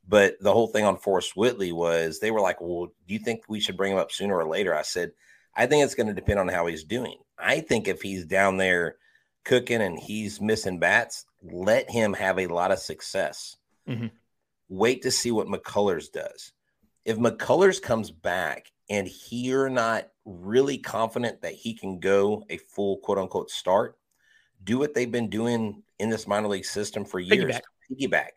But 0.07 0.37
the 0.40 0.53
whole 0.53 0.67
thing 0.67 0.85
on 0.85 0.99
Forrest 0.99 1.37
Whitley 1.37 1.73
was 1.73 2.21
they 2.21 2.31
were 2.31 2.40
like, 2.40 2.61
well, 2.61 2.93
do 3.07 3.14
you 3.14 3.19
think 3.19 3.45
we 3.49 3.61
should 3.61 3.77
bring 3.77 3.93
him 3.93 3.99
up 3.99 4.12
sooner 4.12 4.37
or 4.37 4.47
later? 4.47 4.75
I 4.75 4.83
said, 4.83 5.12
I 5.55 5.67
think 5.67 5.85
it's 5.85 5.95
going 5.95 6.09
to 6.09 6.14
depend 6.14 6.38
on 6.40 6.49
how 6.49 6.67
he's 6.67 6.85
doing. 6.85 7.17
I 7.38 7.61
think 7.61 7.88
if 7.88 8.03
he's 8.03 8.25
down 8.25 8.59
there 8.59 8.97
cooking 9.45 9.81
and 9.81 9.99
he's 9.99 10.40
missing 10.40 10.79
bats, 10.79 11.25
let 11.43 11.90
him 11.90 12.12
have 12.14 12.38
a 12.38 12.49
lot 12.49 12.71
of 12.71 12.79
success. 12.79 13.57
Mm-hmm. 13.88 14.09
Wait 14.69 15.03
to 15.03 15.11
see 15.11 15.31
what 15.31 15.47
McCullers 15.47 16.11
does. 16.11 16.53
If 17.05 17.19
McCullers 17.19 17.81
comes 17.81 18.11
back 18.11 18.73
and 18.90 19.09
you're 19.31 19.71
not 19.71 20.09
really 20.25 20.79
confident 20.79 21.43
that 21.43 21.53
he 21.53 21.75
can 21.75 21.99
go 21.99 22.45
a 22.51 22.57
full 22.57 22.99
quote 22.99 23.19
unquote 23.19 23.51
start, 23.51 23.97
do 24.62 24.79
what 24.79 24.95
they've 24.95 25.11
been 25.11 25.29
doing 25.29 25.83
in 25.99 26.11
this 26.11 26.27
minor 26.27 26.49
league 26.49 26.64
system 26.64 27.05
for 27.05 27.21
years. 27.21 27.57
Piggyback. 27.57 27.61
Piggyback, 27.90 28.29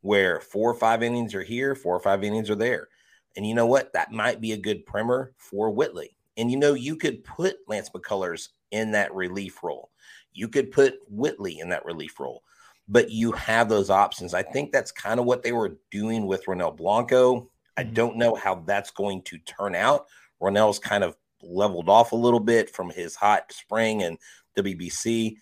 where 0.00 0.40
four 0.40 0.70
or 0.70 0.74
five 0.74 1.02
innings 1.02 1.34
are 1.34 1.42
here, 1.42 1.74
four 1.74 1.96
or 1.96 2.00
five 2.00 2.24
innings 2.24 2.50
are 2.50 2.56
there. 2.56 2.88
And 3.36 3.46
you 3.46 3.54
know 3.54 3.66
what? 3.66 3.92
That 3.92 4.12
might 4.12 4.40
be 4.40 4.52
a 4.52 4.58
good 4.58 4.86
primer 4.86 5.32
for 5.36 5.70
Whitley. 5.70 6.16
And 6.36 6.50
you 6.50 6.56
know, 6.56 6.74
you 6.74 6.96
could 6.96 7.24
put 7.24 7.56
Lance 7.66 7.90
McCullers 7.90 8.48
in 8.70 8.92
that 8.92 9.14
relief 9.14 9.62
role. 9.62 9.90
You 10.32 10.48
could 10.48 10.70
put 10.70 10.98
Whitley 11.08 11.60
in 11.60 11.70
that 11.70 11.84
relief 11.84 12.20
role, 12.20 12.42
but 12.88 13.10
you 13.10 13.32
have 13.32 13.68
those 13.68 13.90
options. 13.90 14.34
I 14.34 14.42
think 14.42 14.70
that's 14.70 14.92
kind 14.92 15.18
of 15.18 15.26
what 15.26 15.42
they 15.42 15.52
were 15.52 15.78
doing 15.90 16.26
with 16.26 16.44
Ronel 16.44 16.76
Blanco 16.76 17.50
I 17.76 17.84
mm-hmm. 17.84 17.94
don't 17.94 18.16
know 18.16 18.34
how 18.34 18.56
that's 18.66 18.90
going 18.90 19.22
to 19.22 19.38
turn 19.38 19.74
out. 19.74 20.06
Ronel's 20.40 20.78
kind 20.78 21.04
of 21.04 21.16
leveled 21.42 21.88
off 21.88 22.12
a 22.12 22.16
little 22.16 22.40
bit 22.40 22.70
from 22.70 22.90
his 22.90 23.14
hot 23.14 23.52
spring 23.52 24.02
and 24.02 24.18
WBC. 24.56 25.36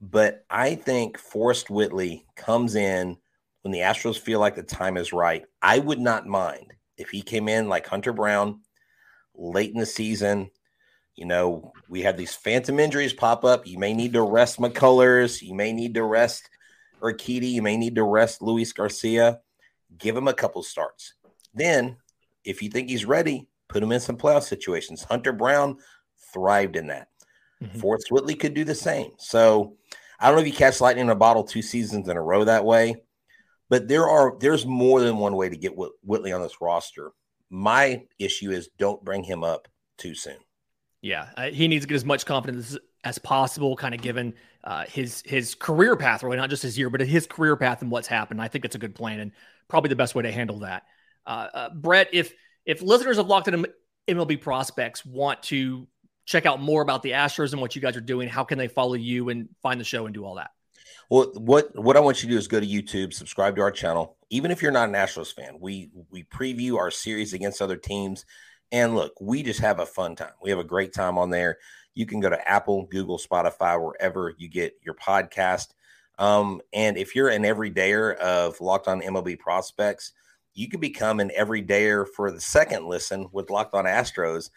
But 0.00 0.44
I 0.48 0.76
think 0.76 1.18
Forrest 1.18 1.70
Whitley 1.70 2.24
comes 2.36 2.74
in 2.74 3.18
when 3.62 3.72
the 3.72 3.80
Astros 3.80 4.18
feel 4.18 4.40
like 4.40 4.56
the 4.56 4.62
time 4.62 4.96
is 4.96 5.12
right. 5.12 5.44
I 5.60 5.78
would 5.78 6.00
not 6.00 6.26
mind 6.26 6.72
if 6.96 7.10
he 7.10 7.22
came 7.22 7.48
in 7.48 7.68
like 7.68 7.86
Hunter 7.86 8.12
Brown 8.12 8.60
late 9.34 9.72
in 9.72 9.80
the 9.80 9.86
season. 9.86 10.50
You 11.16 11.26
know, 11.26 11.72
we 11.88 12.02
had 12.02 12.16
these 12.16 12.34
phantom 12.34 12.80
injuries 12.80 13.12
pop 13.12 13.44
up. 13.44 13.66
You 13.66 13.78
may 13.78 13.92
need 13.92 14.14
to 14.14 14.22
rest 14.22 14.58
McCullers. 14.58 15.42
You 15.42 15.54
may 15.54 15.72
need 15.72 15.94
to 15.94 16.04
rest 16.04 16.48
Urquidy. 17.02 17.50
You 17.50 17.62
may 17.62 17.76
need 17.76 17.96
to 17.96 18.04
rest 18.04 18.42
Luis 18.42 18.72
Garcia. 18.72 19.40
Give 19.98 20.16
him 20.16 20.28
a 20.28 20.34
couple 20.34 20.62
starts. 20.62 21.14
Then, 21.52 21.96
if 22.44 22.62
you 22.62 22.70
think 22.70 22.88
he's 22.88 23.04
ready, 23.04 23.48
put 23.68 23.82
him 23.82 23.92
in 23.92 24.00
some 24.00 24.16
playoff 24.16 24.44
situations. 24.44 25.02
Hunter 25.02 25.32
Brown 25.32 25.76
thrived 26.32 26.76
in 26.76 26.86
that. 26.86 27.08
Mm-hmm. 27.62 27.78
Forrest 27.78 28.10
Whitley 28.10 28.34
could 28.34 28.54
do 28.54 28.64
the 28.64 28.74
same. 28.74 29.10
So 29.18 29.76
I 30.18 30.26
don't 30.26 30.36
know 30.36 30.42
if 30.42 30.46
you 30.46 30.54
catch 30.54 30.80
lightning 30.80 31.06
in 31.06 31.10
a 31.10 31.16
bottle 31.16 31.44
two 31.44 31.62
seasons 31.62 32.08
in 32.08 32.16
a 32.16 32.22
row 32.22 32.44
that 32.44 32.64
way, 32.64 33.02
but 33.70 33.88
there 33.88 34.06
are 34.06 34.36
there's 34.38 34.66
more 34.66 35.00
than 35.00 35.16
one 35.16 35.34
way 35.36 35.48
to 35.48 35.56
get 35.56 35.72
Whitley 36.02 36.32
on 36.32 36.42
this 36.42 36.60
roster. 36.60 37.12
My 37.48 38.02
issue 38.18 38.50
is 38.50 38.68
don't 38.78 39.02
bring 39.02 39.24
him 39.24 39.42
up 39.42 39.68
too 39.96 40.14
soon. 40.14 40.36
Yeah, 41.00 41.48
he 41.50 41.66
needs 41.66 41.84
to 41.84 41.88
get 41.88 41.94
as 41.94 42.04
much 42.04 42.26
confidence 42.26 42.76
as 43.04 43.18
possible, 43.18 43.74
kind 43.76 43.94
of 43.94 44.02
given 44.02 44.34
uh, 44.64 44.84
his 44.84 45.22
his 45.24 45.54
career 45.54 45.96
path, 45.96 46.22
really 46.22 46.36
not 46.36 46.50
just 46.50 46.62
his 46.62 46.76
year, 46.76 46.90
but 46.90 47.00
his 47.00 47.26
career 47.26 47.56
path 47.56 47.80
and 47.80 47.90
what's 47.90 48.08
happened. 48.08 48.42
I 48.42 48.48
think 48.48 48.66
it's 48.66 48.74
a 48.74 48.78
good 48.78 48.94
plan 48.94 49.20
and 49.20 49.32
probably 49.68 49.88
the 49.88 49.96
best 49.96 50.14
way 50.14 50.24
to 50.24 50.32
handle 50.32 50.58
that. 50.58 50.82
Uh, 51.24 51.48
uh, 51.54 51.70
Brett, 51.70 52.08
if 52.12 52.34
if 52.66 52.82
listeners 52.82 53.18
of 53.18 53.28
Locked 53.28 53.48
On 53.48 53.64
MLB 54.08 54.40
prospects 54.40 55.06
want 55.06 55.42
to 55.44 55.86
check 56.26 56.44
out 56.44 56.60
more 56.60 56.82
about 56.82 57.02
the 57.02 57.12
Astros 57.12 57.52
and 57.52 57.60
what 57.60 57.74
you 57.74 57.80
guys 57.80 57.96
are 57.96 58.02
doing, 58.02 58.28
how 58.28 58.44
can 58.44 58.58
they 58.58 58.68
follow 58.68 58.94
you 58.94 59.30
and 59.30 59.48
find 59.62 59.80
the 59.80 59.84
show 59.84 60.06
and 60.06 60.14
do 60.14 60.24
all 60.24 60.34
that? 60.34 60.50
Well, 61.10 61.32
what 61.34 61.76
what 61.76 61.96
I 61.96 62.00
want 62.00 62.22
you 62.22 62.28
to 62.28 62.34
do 62.34 62.38
is 62.38 62.46
go 62.46 62.60
to 62.60 62.66
YouTube, 62.66 63.12
subscribe 63.12 63.56
to 63.56 63.62
our 63.62 63.72
channel. 63.72 64.16
Even 64.30 64.52
if 64.52 64.62
you're 64.62 64.70
not 64.70 64.88
an 64.88 64.94
Astros 64.94 65.34
fan, 65.34 65.58
we 65.58 65.90
we 66.08 66.22
preview 66.22 66.78
our 66.78 66.92
series 66.92 67.32
against 67.32 67.60
other 67.60 67.76
teams, 67.76 68.24
and 68.70 68.94
look, 68.94 69.20
we 69.20 69.42
just 69.42 69.58
have 69.58 69.80
a 69.80 69.86
fun 69.86 70.14
time. 70.14 70.32
We 70.40 70.50
have 70.50 70.60
a 70.60 70.64
great 70.64 70.94
time 70.94 71.18
on 71.18 71.30
there. 71.30 71.58
You 71.94 72.06
can 72.06 72.20
go 72.20 72.30
to 72.30 72.48
Apple, 72.48 72.86
Google, 72.86 73.18
Spotify, 73.18 73.82
wherever 73.82 74.32
you 74.38 74.48
get 74.48 74.78
your 74.84 74.94
podcast. 74.94 75.74
Um, 76.20 76.60
and 76.72 76.96
if 76.96 77.16
you're 77.16 77.28
an 77.28 77.42
everydayer 77.42 78.14
of 78.18 78.60
Locked 78.60 78.86
On 78.86 79.00
MLB 79.00 79.36
prospects, 79.40 80.12
you 80.54 80.68
can 80.68 80.78
become 80.78 81.18
an 81.18 81.32
everydayer 81.36 82.06
for 82.06 82.30
the 82.30 82.40
second 82.40 82.86
listen 82.86 83.28
with 83.32 83.50
Locked 83.50 83.74
On 83.74 83.84
Astros. 83.84 84.50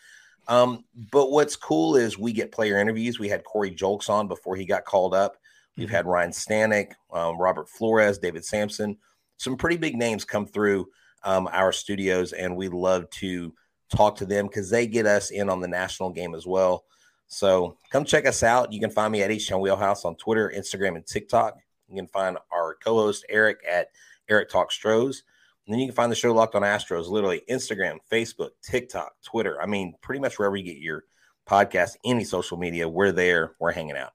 Um, 0.47 0.83
but 1.11 1.31
what's 1.31 1.55
cool 1.55 1.95
is 1.95 2.19
we 2.19 2.31
get 2.31 2.51
player 2.51 2.77
interviews. 2.77 3.17
We 3.17 3.29
had 3.29 3.43
Corey 3.43 3.71
Julks 3.71 4.09
on 4.09 4.27
before 4.27 4.55
he 4.55 4.65
got 4.65 4.85
called 4.85 5.15
up. 5.15 5.37
Mm-hmm. 5.77 5.91
had 5.91 6.05
Ryan 6.05 6.31
Stanek, 6.31 6.91
um, 7.11 7.39
Robert 7.39 7.67
Flores, 7.69 8.19
David 8.19 8.45
Sampson, 8.45 8.97
some 9.37 9.57
pretty 9.57 9.77
big 9.77 9.95
names 9.95 10.25
come 10.25 10.45
through 10.45 10.87
um, 11.23 11.49
our 11.51 11.71
studios, 11.71 12.33
and 12.33 12.55
we 12.55 12.67
love 12.69 13.09
to 13.11 13.53
talk 13.89 14.15
to 14.17 14.25
them 14.25 14.47
because 14.47 14.69
they 14.69 14.87
get 14.87 15.05
us 15.05 15.31
in 15.31 15.49
on 15.49 15.61
the 15.61 15.67
national 15.67 16.11
game 16.11 16.35
as 16.35 16.45
well. 16.45 16.85
So 17.27 17.77
come 17.91 18.05
check 18.05 18.25
us 18.25 18.43
out. 18.43 18.71
You 18.71 18.79
can 18.79 18.89
find 18.91 19.11
me 19.11 19.23
at 19.23 19.31
H 19.31 19.49
Town 19.49 19.61
Wheelhouse 19.61 20.05
on 20.05 20.15
Twitter, 20.15 20.51
Instagram, 20.55 20.95
and 20.95 21.05
TikTok. 21.05 21.57
You 21.89 21.95
can 21.95 22.07
find 22.07 22.37
our 22.51 22.75
co-host 22.83 23.25
Eric 23.29 23.59
at 23.69 23.87
Eric 24.29 24.49
Talk 24.49 24.71
Stros. 24.71 25.23
And 25.65 25.73
then 25.73 25.79
you 25.79 25.87
can 25.87 25.95
find 25.95 26.11
the 26.11 26.15
show 26.15 26.33
Locked 26.33 26.55
on 26.55 26.61
Astros, 26.61 27.07
literally 27.07 27.41
Instagram, 27.49 27.97
Facebook, 28.11 28.49
TikTok, 28.61 29.13
Twitter. 29.23 29.61
I 29.61 29.65
mean, 29.65 29.93
pretty 30.01 30.19
much 30.19 30.37
wherever 30.37 30.57
you 30.57 30.63
get 30.63 30.77
your 30.77 31.05
podcast, 31.47 31.95
any 32.03 32.25
social 32.25 32.57
media, 32.57 32.87
we're 32.87 33.13
there. 33.13 33.53
We're 33.59 33.71
hanging 33.71 33.95
out. 33.95 34.11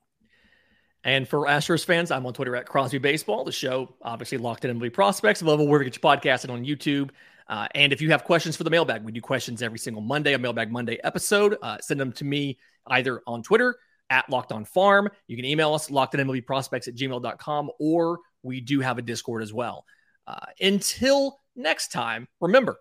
And 1.05 1.29
for 1.29 1.47
Astros 1.47 1.85
fans, 1.85 2.11
I'm 2.11 2.27
on 2.27 2.33
Twitter 2.33 2.57
at 2.57 2.67
Crosby 2.67 2.99
Baseball. 2.99 3.45
The 3.45 3.53
show, 3.53 3.95
obviously, 4.03 4.39
locked 4.39 4.65
on 4.65 4.79
MLB 4.79 4.93
Prospects, 4.93 5.41
available 5.43 5.67
wherever 5.67 5.85
you 5.85 5.91
get 5.91 6.03
your 6.03 6.17
podcast 6.17 6.43
and 6.43 6.53
on 6.53 6.65
YouTube. 6.65 7.11
Uh, 7.49 7.67
and 7.75 7.93
if 7.93 8.01
you 8.01 8.11
have 8.11 8.25
questions 8.25 8.57
for 8.57 8.65
the 8.65 8.71
mailbag, 8.71 9.05
we 9.05 9.13
do 9.13 9.21
questions 9.21 9.63
every 9.63 9.79
single 9.79 10.03
Monday, 10.03 10.35
a 10.35 10.39
Mailbag 10.39 10.71
Monday 10.71 10.99
episode. 11.03 11.57
Uh, 11.63 11.79
send 11.81 11.99
them 11.99 12.13
to 12.13 12.25
me 12.25 12.59
either 12.89 13.23
on 13.27 13.43
Twitter 13.43 13.77
at 14.11 14.29
Locked 14.29 14.53
On 14.53 14.65
Farm. 14.65 15.09
You 15.27 15.37
can 15.37 15.45
email 15.45 15.73
us, 15.73 15.91
locked 15.91 16.15
on 16.15 16.21
MLB 16.21 16.45
Prospects 16.45 16.89
at 16.89 16.95
gmail.com, 16.95 17.71
or 17.79 18.19
we 18.43 18.61
do 18.61 18.81
have 18.81 18.99
a 18.99 19.03
Discord 19.03 19.43
as 19.43 19.53
well. 19.53 19.85
Uh, 20.27 20.47
until 20.61 21.39
next 21.57 21.91
time, 21.91 22.29
remember, 22.41 22.77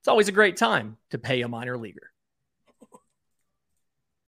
it's 0.00 0.08
always 0.08 0.28
a 0.28 0.32
great 0.32 0.56
time 0.56 0.96
to 1.10 1.18
pay 1.18 1.42
a 1.42 1.48
minor 1.48 1.76
leaguer. 1.76 2.13